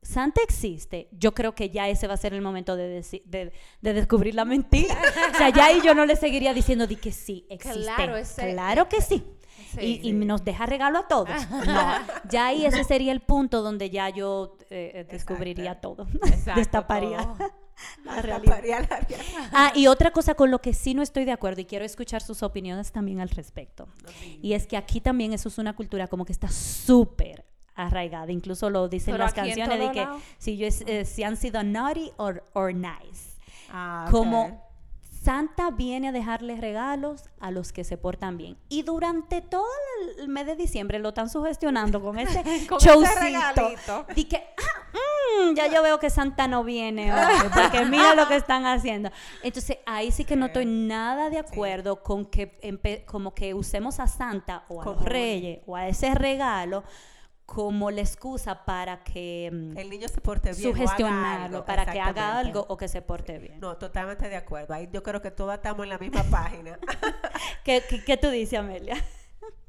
[0.02, 1.10] ¿Santa existe?
[1.12, 3.52] Yo creo que ya ese va a ser el momento de, de,
[3.82, 4.96] de descubrir la mentira.
[5.34, 7.82] o sea, ya ahí yo no le seguiría diciendo di que sí, existe.
[7.84, 9.24] Claro, ese- Claro que sí.
[9.78, 11.30] Sí, y, y nos deja regalo a todos.
[11.66, 16.08] No, ya ahí ese sería el punto donde ya yo eh, eh, descubriría todo.
[16.26, 17.52] Exacto, Destaparía todo.
[18.04, 18.62] la realidad.
[18.90, 19.08] La.
[19.54, 22.22] Ah, y otra cosa con lo que sí no estoy de acuerdo y quiero escuchar
[22.22, 23.88] sus opiniones también al respecto.
[24.42, 28.32] Y es que aquí también eso es una cultura como que está súper arraigada.
[28.32, 30.20] Incluso lo dicen Pero las canciones de que lado.
[30.38, 33.38] si, yo es- eh, si han sido naughty or, or nice.
[33.72, 34.69] Ah, Como.
[35.22, 38.58] Santa viene a dejarle regalos a los que se portan bien.
[38.70, 39.66] Y durante todo
[40.18, 44.06] el- mes de diciembre lo están sugestionando con ese Con ese showcito.
[44.16, 44.98] Y que, ah,
[45.52, 47.20] mm, ya yo veo que Santa no viene hoy,
[47.54, 49.12] porque mira lo que están haciendo.
[49.44, 52.58] Entonces, ahí sí que no estoy nada de acuerdo con que
[53.06, 56.84] como que usemos a Santa o a los reyes o a ese regalo
[57.54, 60.72] como la excusa para que mm, El niño se porte bien.
[60.72, 63.60] sugestionarlo, algo, para que haga algo o que se porte bien.
[63.60, 64.74] No, totalmente de acuerdo.
[64.76, 66.78] Ahí yo creo que todas estamos en la misma página.
[67.64, 68.98] ¿Qué, qué, qué tú dices, Amelia?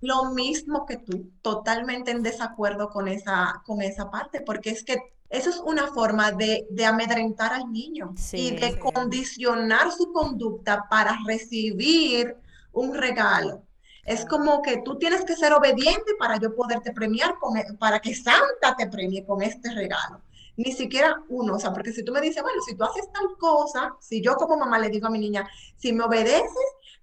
[0.03, 4.97] Lo mismo que tú, totalmente en desacuerdo con esa, con esa parte, porque es que
[5.29, 8.49] eso es una forma de, de amedrentar al niño Sí.
[8.49, 8.79] y de Sí.
[8.79, 12.37] condicionar su conducta para recibir
[12.73, 13.63] un regalo.
[14.05, 18.01] Es como que tú tienes que ser obediente para yo poderte premiar con, e- para
[18.01, 20.23] que Santa te premie con este regalo.
[20.57, 23.37] Ni siquiera uno, o sea, porque si tú me dices, bueno, si tú haces tal
[23.39, 26.51] cosa, si yo como mamá le digo a mi niña, si me obedeces,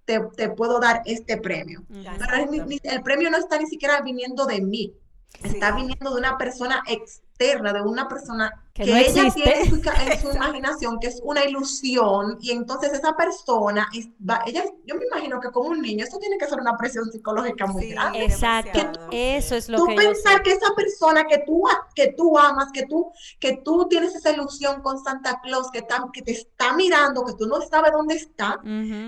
[0.04, 1.82] te, te puedo dar este premio.
[1.88, 4.94] Pero es ni- ni- el premio no está ni siquiera viniendo de mí,
[5.42, 5.76] está Sí.
[5.76, 9.42] viniendo de una persona externa, de una persona Que que, no ella existe.
[9.42, 13.88] tiene en su, ca- en su imaginación, que es una ilusión, y entonces esa persona,
[13.92, 16.76] es- va- ella, yo me imagino que como un niño, esto tiene que ser una
[16.76, 18.24] presión psicológica muy Sí, grande.
[18.24, 18.78] Exacto,
[19.10, 20.42] eso es lo Tú que yo pensar sé.
[20.44, 21.64] que esa persona que tú,
[21.94, 23.10] que tú amas, que tú,
[23.40, 27.34] que tú tienes esa ilusión con Santa Claus, que, está- que te está mirando, que
[27.34, 28.60] tú no sabes dónde está,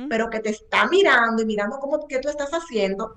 [0.08, 3.14] pero que te está mirando y mirando cómo que tú estás haciendo.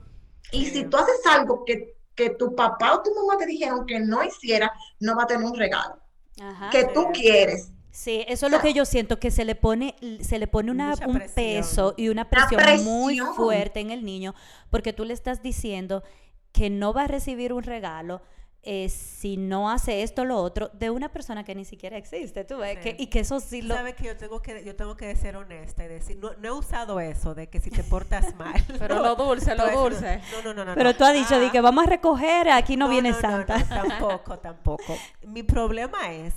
[0.51, 0.71] Y Sí.
[0.71, 4.23] si tú haces algo que, que tu papá o tu mamá te dijeron que no
[4.23, 5.95] hiciera, no va a tener un regalo
[6.41, 6.69] Ajá.
[6.71, 7.69] que tú quieres.
[7.91, 10.95] Sí, eso es lo que yo siento, que se le pone, se le pone una,
[11.05, 13.35] un peso y una presión, muy presión.
[13.35, 14.33] fuerte en el niño,
[14.71, 16.03] porque tú le estás diciendo
[16.51, 18.23] que no va a recibir un regalo
[18.65, 22.45] eh, si no hace esto o lo otro de una persona que ni siquiera existe,
[22.45, 22.93] tú ves, Sí.
[22.95, 23.75] que, y que eso sí lo...
[23.75, 26.51] Sabes que yo tengo que yo tengo que ser honesta y decir, no, no he
[26.51, 28.63] usado eso de que si te portas mal.
[28.79, 30.21] Pero No, lo dulce, lo dulce.
[30.31, 30.75] No, no, no, no.
[30.75, 30.95] Pero no.
[30.97, 33.63] tú has dicho, di Ah, que vamos a recoger, aquí no, viene Santa.
[33.67, 34.95] tampoco, tampoco.
[35.27, 36.33] Mi problema es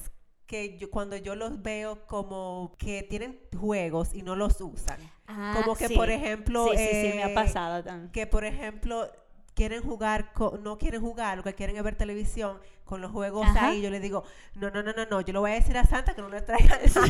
[0.46, 4.98] que yo, cuando yo los veo como que tienen juegos y no los usan.
[5.28, 5.94] Ah, como que, sí.
[5.96, 8.10] por ejemplo, Sí, sí, sí, me ha eh, pasado también.
[8.12, 9.08] que por ejemplo
[9.56, 10.32] quieren jugar,
[10.62, 13.66] no quieren jugar, lo que quieren es ver televisión, con los juegos Ajá.
[13.68, 14.24] ahí, yo le digo,
[14.54, 16.40] no, no, no, no, no, yo le voy a decir a Santa que no le
[16.40, 17.08] traiga nada.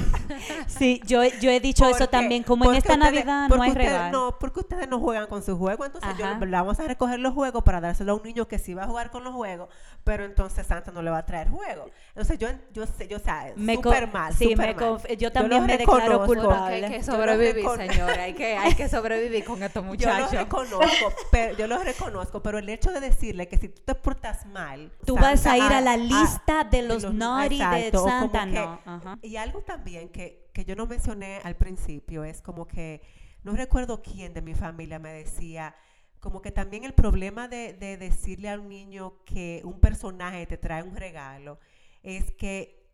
[0.66, 3.86] Sí, yo, yo he dicho eso también, como en esta ustedes- Navidad no hay ustedes
[3.92, 4.18] regalo.
[4.18, 6.38] No, porque ustedes no juegan con sus juegos, entonces yo Ajá.
[6.44, 8.86] le vamos a recoger los juegos para dárselo a un niño que sí va a
[8.86, 9.68] jugar con los juegos,
[10.02, 11.90] pero entonces Santa no le va a traer juegos.
[12.08, 14.84] Entonces yo, yo sé, yo sé, Me co- súper mal, sí, súper me mal.
[15.00, 16.86] conf- yo también lo me declaro culpable.
[16.86, 18.22] Hay que Yo lo sobrevivir, recono- señora.
[18.22, 20.32] Hay que, hay que sobrevivir con estos Yo lo muchachos.
[20.32, 24.46] reconozco, pero yo lo reconozco, pero el hecho de decirle que si tú te portas
[24.46, 28.46] mal, Tú vas a Santa ir a la lista de los naughty de exacto, Santa,
[28.46, 29.18] que- no.
[29.22, 33.02] Y algo también que, que yo no mencioné al principio es como que
[33.42, 35.74] no recuerdo quién de mi familia me decía
[36.20, 40.56] como que también el problema de, de decirle a un niño que un personaje te
[40.56, 41.58] trae un regalo
[42.02, 42.84] es que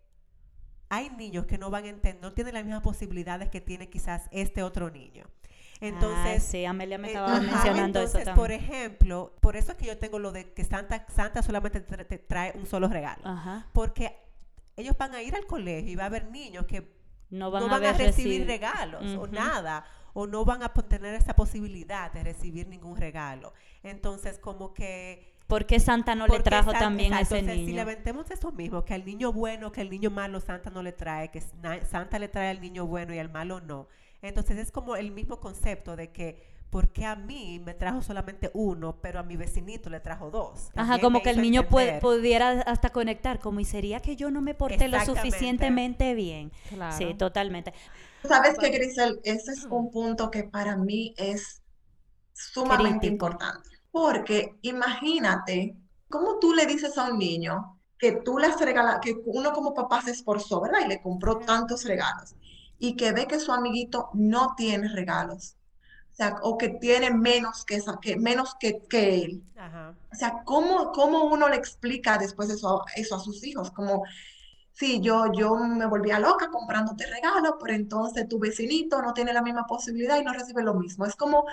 [0.91, 4.29] hay niños que no van a entender, no tienen las mismas posibilidades que tiene quizás
[4.31, 5.25] este otro niño.
[5.83, 9.87] Entonces, Ah, sí, Amelia me eh, ajá, entonces, eso por ejemplo, por eso es que
[9.87, 13.23] yo tengo lo de que Santa, Santa solamente te, te trae un solo regalo.
[13.27, 13.67] Ajá.
[13.73, 14.17] Porque
[14.77, 16.97] ellos van a ir al colegio y va a haber niños que
[17.31, 20.69] No van, no a, van a, recibir reci- regalos o nada, o no van a
[20.73, 23.53] tener esa posibilidad de recibir ningún regalo.
[23.83, 25.33] Entonces, como que...
[25.49, 27.85] ¿Por qué Santa no le porque trajo Santa- también a exacto, ese entonces, Si niño?
[27.85, 30.93] le vendemos eso mismo, que al niño bueno, que al niño malo Santa no le
[30.93, 31.43] trae, que
[31.91, 33.89] Santa le trae al niño bueno y al malo no.
[34.23, 38.51] Entonces es como el mismo concepto de que, ¿por qué a mí me trajo solamente
[38.55, 40.71] uno, pero a mi vecinito le trajo dos?
[40.77, 44.41] Ajá, como que el niño puede, pudiera hasta conectar, como y sería que yo no
[44.41, 46.53] me porté lo suficientemente bien.
[46.69, 46.97] Claro.
[46.97, 47.75] Sí, totalmente.
[48.23, 49.21] ¿Sabes qué, Grisel?
[49.25, 51.61] Ese es un punto que para mí es
[52.33, 53.13] sumamente Crítico.
[53.13, 53.71] importante.
[53.91, 55.77] Porque imagínate,
[56.09, 59.75] ¿cómo tú le dices a un niño que tú le has regalado, que uno como
[59.75, 60.81] papá se esforzó, ¿verdad?
[60.85, 62.35] Y le compró tantos regalos.
[62.85, 65.55] Y que ve que su amiguito no tiene regalos.
[66.11, 69.43] O sea, o que tiene menos que, esa- que, menos que, que él.
[69.57, 69.95] Ajá.
[70.13, 73.71] O sea, ¿cómo, cómo uno le explica después eso, eso a sus hijos?
[73.71, 74.03] Como,
[74.73, 79.43] sí, yo, yo me volvía loca comprándote regalos, pero entonces tu vecinito no tiene la
[79.43, 81.07] misma posibilidad y no recibe lo mismo.
[81.07, 81.45] Es como,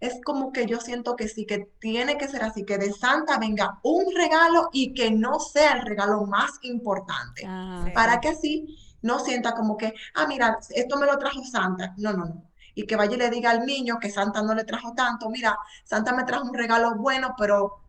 [0.00, 3.38] es como que yo siento que sí, que tiene que ser así, que de Santa
[3.38, 7.46] venga un regalo y que no sea el regalo más importante.
[7.46, 7.86] Ajá.
[7.86, 7.90] Sí.
[7.92, 11.94] Para que así no sienta como que, ah, mira, esto me lo trajo Santa.
[11.98, 12.50] No, no, no.
[12.74, 15.56] Y que vaya y le diga al niño que Santa no le trajo tanto, mira,
[15.84, 17.80] Santa me trajo un regalo bueno, pero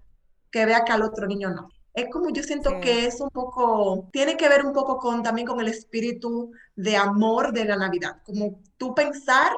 [0.51, 1.69] que vea que al otro niño no.
[1.93, 2.81] Es como yo siento Sí.
[2.81, 6.97] que es un poco, tiene que ver un poco con también con el espíritu de
[6.97, 9.51] amor de la Navidad, como tú pensar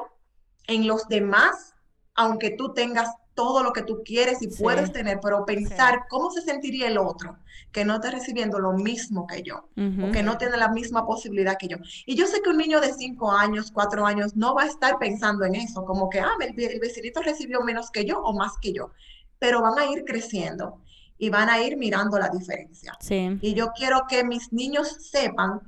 [0.66, 1.74] en los demás,
[2.14, 3.10] aunque tú tengas
[3.42, 4.60] todo lo que tú quieres y Sí.
[4.64, 7.36] puedes tener, pero pensar cómo se sentiría el otro
[7.70, 9.56] que no está recibiendo lo mismo que yo
[10.04, 11.76] o que no tiene la misma posibilidad que yo.
[12.04, 14.98] Y yo sé que un niño de 5 años, 4 años, no va a estar
[14.98, 18.32] pensando en eso, como que, ah, el, ve- el vecinito recibió menos que yo o
[18.32, 18.90] más que yo,
[19.38, 20.80] pero van a ir creciendo
[21.16, 22.96] y van a ir mirando la diferencia.
[23.00, 23.38] Sí.
[23.40, 25.60] Y yo quiero que mis niños sepan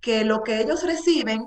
[0.00, 1.40] que lo que ellos reciben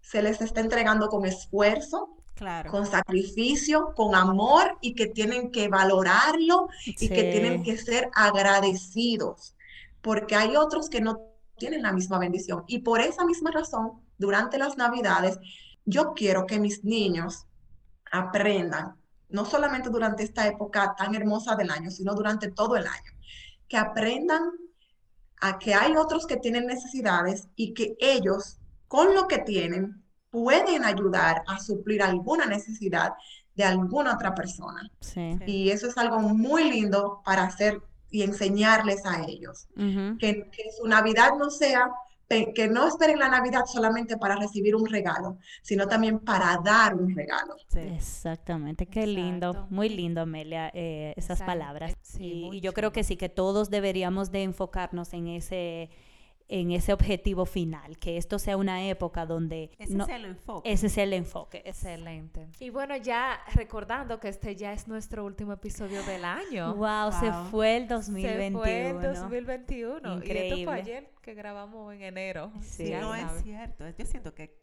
[0.00, 2.70] se les está entregando con esfuerzo, Claro.
[2.70, 9.54] con sacrificio, con amor y que tienen que valorarlo y que tienen que ser agradecidos,
[10.00, 11.20] porque hay otros que no
[11.58, 12.64] tienen la misma bendición.
[12.66, 15.38] Y por esa misma razón, durante las Navidades,
[15.84, 17.44] yo quiero que mis niños
[18.10, 18.96] aprendan,
[19.28, 23.12] no solamente durante esta época tan hermosa del año, sino durante todo el año,
[23.68, 24.44] que aprendan
[25.42, 28.56] a que hay otros que tienen necesidades y que ellos,
[28.88, 33.12] con lo que tienen, pueden ayudar a suplir alguna necesidad
[33.54, 34.90] de alguna otra persona.
[35.00, 35.38] Sí.
[35.46, 39.68] Y eso es algo muy lindo para hacer y enseñarles a ellos.
[40.18, 41.90] Que, que su Navidad no sea,
[42.54, 47.14] que no esperen la Navidad solamente para recibir un regalo, sino también para dar un
[47.14, 47.56] regalo.
[47.68, 47.80] Sí.
[47.80, 49.74] Exactamente, qué lindo, Exacto.
[49.74, 51.52] muy lindo, Amelia, eh, esas Exacto.
[51.52, 51.94] palabras.
[52.02, 55.90] Sí, y, yo creo que sí, que todos deberíamos de enfocarnos en ese,
[56.52, 60.72] en ese objetivo final, que esto sea una época donde Ese no- es el enfoque.
[60.72, 61.62] ese es el enfoque.
[61.64, 62.48] es- Excelente.
[62.58, 66.74] Y bueno, ya recordando que este ya es nuestro último episodio del año.
[66.76, 68.58] Wow, se fue el Se 2021.
[68.58, 69.94] fue el 2021.
[69.94, 70.64] Y esto Increíble.
[70.64, 72.52] fue ayer que grabamos en enero.
[72.60, 72.88] Sí.
[72.88, 73.84] ya no es cierto.
[73.96, 74.58] Yo siento que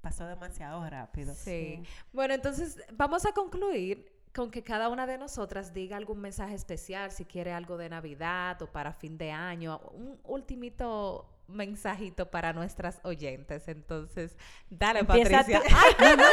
[0.00, 1.34] pasó demasiado rápido.
[1.34, 1.82] Sí.
[2.12, 7.10] Bueno, entonces vamos a concluir con que cada una de nosotras diga algún mensaje especial,
[7.10, 13.00] si quiere algo de Navidad o para fin de año, un ultimito mensajito para nuestras
[13.04, 13.68] oyentes.
[13.68, 14.36] Entonces,
[14.68, 15.62] dale, Empieza Patricia.
[15.62, 15.74] tú.
[15.74, 16.24] Ay, no, no.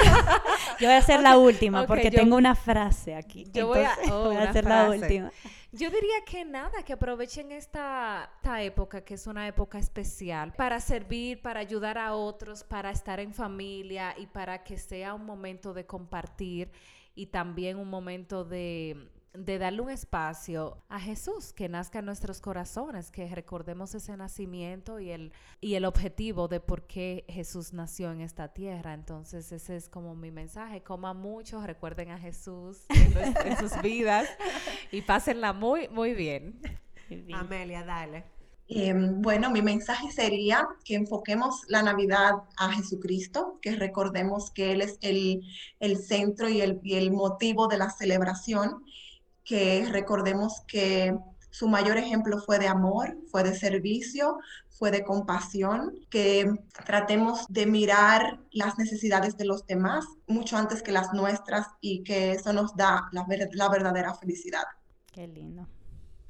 [0.80, 3.46] Yo voy a hacer la última porque yo- tengo una frase aquí.
[3.54, 5.32] yo voy a- oh, voy a una hacer la última.
[5.72, 10.80] Yo diría que nada, que aprovechen esta, esta época, que es una época especial, para
[10.82, 15.74] servir, para ayudar a otros, para estar en familia y para que sea un momento
[15.74, 16.70] de compartir
[17.16, 22.42] y también un momento de de darle un espacio a Jesús, que nazca en nuestros
[22.42, 28.12] corazones, que recordemos ese nacimiento y el, y el objetivo de por qué Jesús nació
[28.12, 28.94] en esta tierra.
[28.94, 30.82] Entonces ese es como mi mensaje.
[30.84, 34.28] Coman mucho, recuerden a Jesús en, en sus vidas
[34.92, 35.88] y pásenla muy.
[35.90, 36.60] Muy bien.
[37.34, 38.35] Amelia, dale.
[38.68, 44.82] Eh, bueno, mi mensaje sería que enfoquemos la Navidad a Jesucristo, que recordemos que Él
[44.82, 45.42] es el,
[45.80, 48.84] el centro y el, el motivo de la celebración,
[49.44, 51.16] que recordemos que
[51.52, 54.40] su mayor ejemplo fue de amor, fue de servicio,
[54.70, 56.52] fue de compasión, que
[56.86, 62.32] tratemos de mirar las necesidades de los demás mucho antes que las nuestras y que
[62.32, 64.64] eso nos da la, la verdadera felicidad.
[65.14, 65.66] Qué lindo.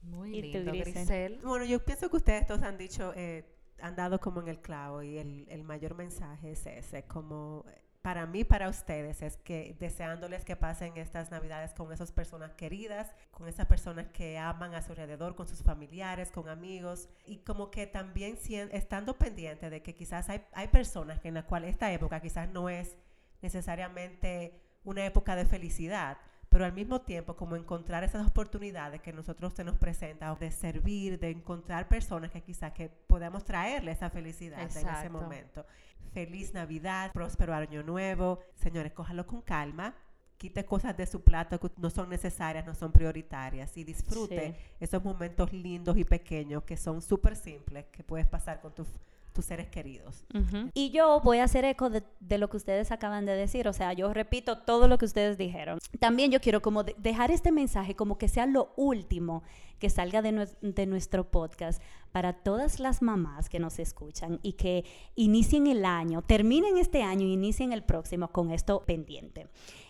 [0.05, 0.93] Muy ¿Y lindo, Grisel?
[0.93, 1.39] Grisel.
[1.43, 3.45] Bueno, yo pienso que ustedes todos han dicho, eh,
[3.79, 7.65] han dado como en el clavo y el, el mayor mensaje es ese, como
[8.05, 13.15] para mí, para ustedes, es que deseándoles que pasen estas navidades con esas personas queridas,
[13.31, 17.71] con esas personas que aman a su alrededor, con sus familiares, con amigos, y como
[17.71, 18.37] que también
[18.71, 22.47] estando pendiente de que quizás hay, hay personas que en la cual esta época quizás
[22.47, 22.95] no es
[23.41, 26.19] necesariamente una época de felicidad,
[26.55, 31.19] pero al mismo tiempo como encontrar esas oportunidades que nosotros se nos presentan de servir,
[31.19, 35.65] de encontrar personas que quizás que podamos traerle esa felicidad en ese momento.
[36.13, 38.39] Feliz Navidad, próspero año nuevo.
[38.53, 39.95] Señores, cójalo con calma.
[40.37, 44.75] Quite cosas de su plato que no son necesarias, no son prioritarias y disfrute Sí.
[44.79, 48.87] esos momentos lindos y pequeños que son súper simples que puedes pasar con tus,
[49.35, 50.25] tus seres queridos.
[50.73, 53.73] Y yo voy a hacer eco de, de lo que ustedes acaban de decir, o
[53.73, 55.77] sea, yo repito todo lo que ustedes dijeron.
[55.99, 59.43] También yo quiero como de- dejar este mensaje como que sea lo último
[59.77, 61.81] que salga de, de nuestro podcast
[62.11, 67.27] para todas las mamás que nos escuchan y que inicien el año, terminen este año
[67.27, 69.47] y inicien el próximo con esto pendiente.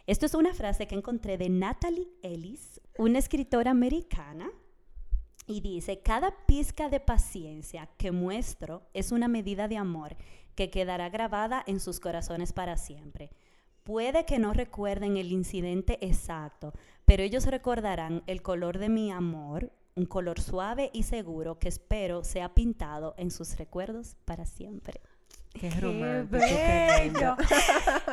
[0.08, 4.50] Esto es una frase que encontré de Natalie Ellis, una escritora americana
[5.48, 10.16] y dice, cada pizca de paciencia que muestro es una medida de amor
[10.56, 13.32] que quedará grabada en sus corazones para siempre.
[13.84, 16.74] Puede que no recuerden el incidente exacto,
[17.06, 22.24] pero ellos recordarán el color de mi amor, un color suave y seguro que espero
[22.24, 25.02] sea pintado en sus recuerdos para siempre.
[25.60, 27.36] Qué, ¡Qué romántico, qué lindo.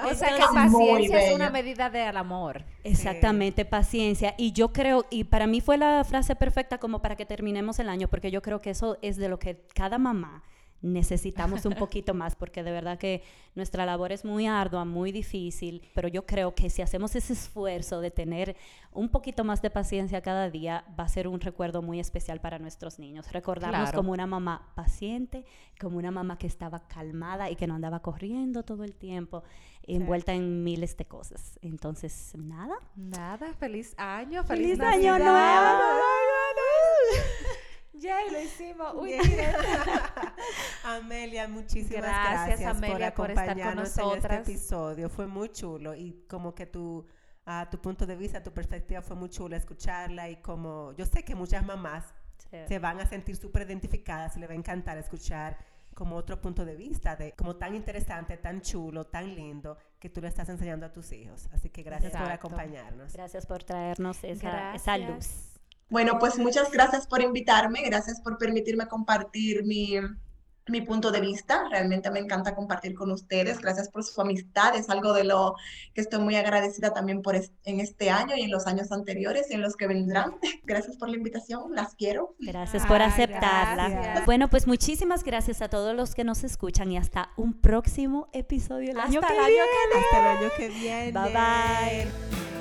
[0.05, 2.64] O sea que paciencia es una medida del amor.
[2.84, 4.34] Exactamente, paciencia.
[4.36, 7.88] Y yo creo, y para mí fue la frase perfecta como para que terminemos el
[7.88, 10.43] año, porque yo creo que eso es de lo que cada mamá
[10.83, 13.22] necesitamos un poquito más, porque de verdad que
[13.55, 18.01] nuestra labor es muy ardua, muy difícil, pero yo creo que si hacemos ese esfuerzo
[18.01, 18.57] de tener
[18.93, 22.59] un poquito más de paciencia cada día, va a ser un recuerdo muy especial para
[22.59, 23.30] nuestros niños.
[23.33, 23.97] Recordarnos Claro.
[23.99, 25.45] como una mamá paciente,
[25.80, 29.43] como una mamá que estaba calmada y que no andaba corriendo todo el tiempo,
[29.85, 31.59] envuelta en miles de cosas.
[31.62, 32.74] Entonces, nada.
[32.97, 36.11] Nada, feliz año, ¡Feliz feliz, año nuevo!
[38.03, 38.94] Ya lo hicimos.
[38.94, 39.14] Uy.
[40.84, 45.09] Amelia, muchísimas Gracias, gracias, Amelia, por por estar con acompañarnos en este episodio.
[45.09, 47.07] Fue muy chulo y como que tu,
[47.46, 51.22] ah, tu punto de vista, tu perspectiva fue muy chula escucharla y como yo sé
[51.22, 52.12] que muchas mamás
[52.68, 55.57] se van a sentir súper identificadas y les va a encantar escuchar
[55.94, 60.20] como otro punto de vista, de como tan interesante, tan chulo, tan lindo que tú
[60.20, 61.48] le estás enseñando a tus hijos.
[61.53, 63.12] Así que gracias por acompañarnos.
[63.12, 65.51] Gracias por traernos esa, luz.
[65.93, 69.97] Bueno, pues muchas gracias por invitarme, gracias por permitirme compartir mi,
[70.68, 71.64] mi punto de vista.
[71.70, 73.59] Realmente me encanta compartir con ustedes.
[73.61, 74.74] Gracias por su amistad.
[74.74, 75.55] Es algo de lo
[75.93, 79.51] que estoy muy agradecida también por es- en este año y en los años anteriores
[79.51, 80.36] y en los que vendrán.
[80.64, 81.74] Gracias por la invitación.
[81.74, 82.36] Las quiero.
[82.38, 83.88] Gracias por aceptarla.
[83.90, 84.24] gracias.
[84.24, 88.93] Bueno, pues muchísimas gracias a todos los que nos escuchan y hasta un próximo episodio
[88.93, 89.93] el año Hasta que el año viene.
[89.93, 91.12] que Hasta el año que viene.
[91.12, 91.32] Bye
[92.07, 92.51] bye.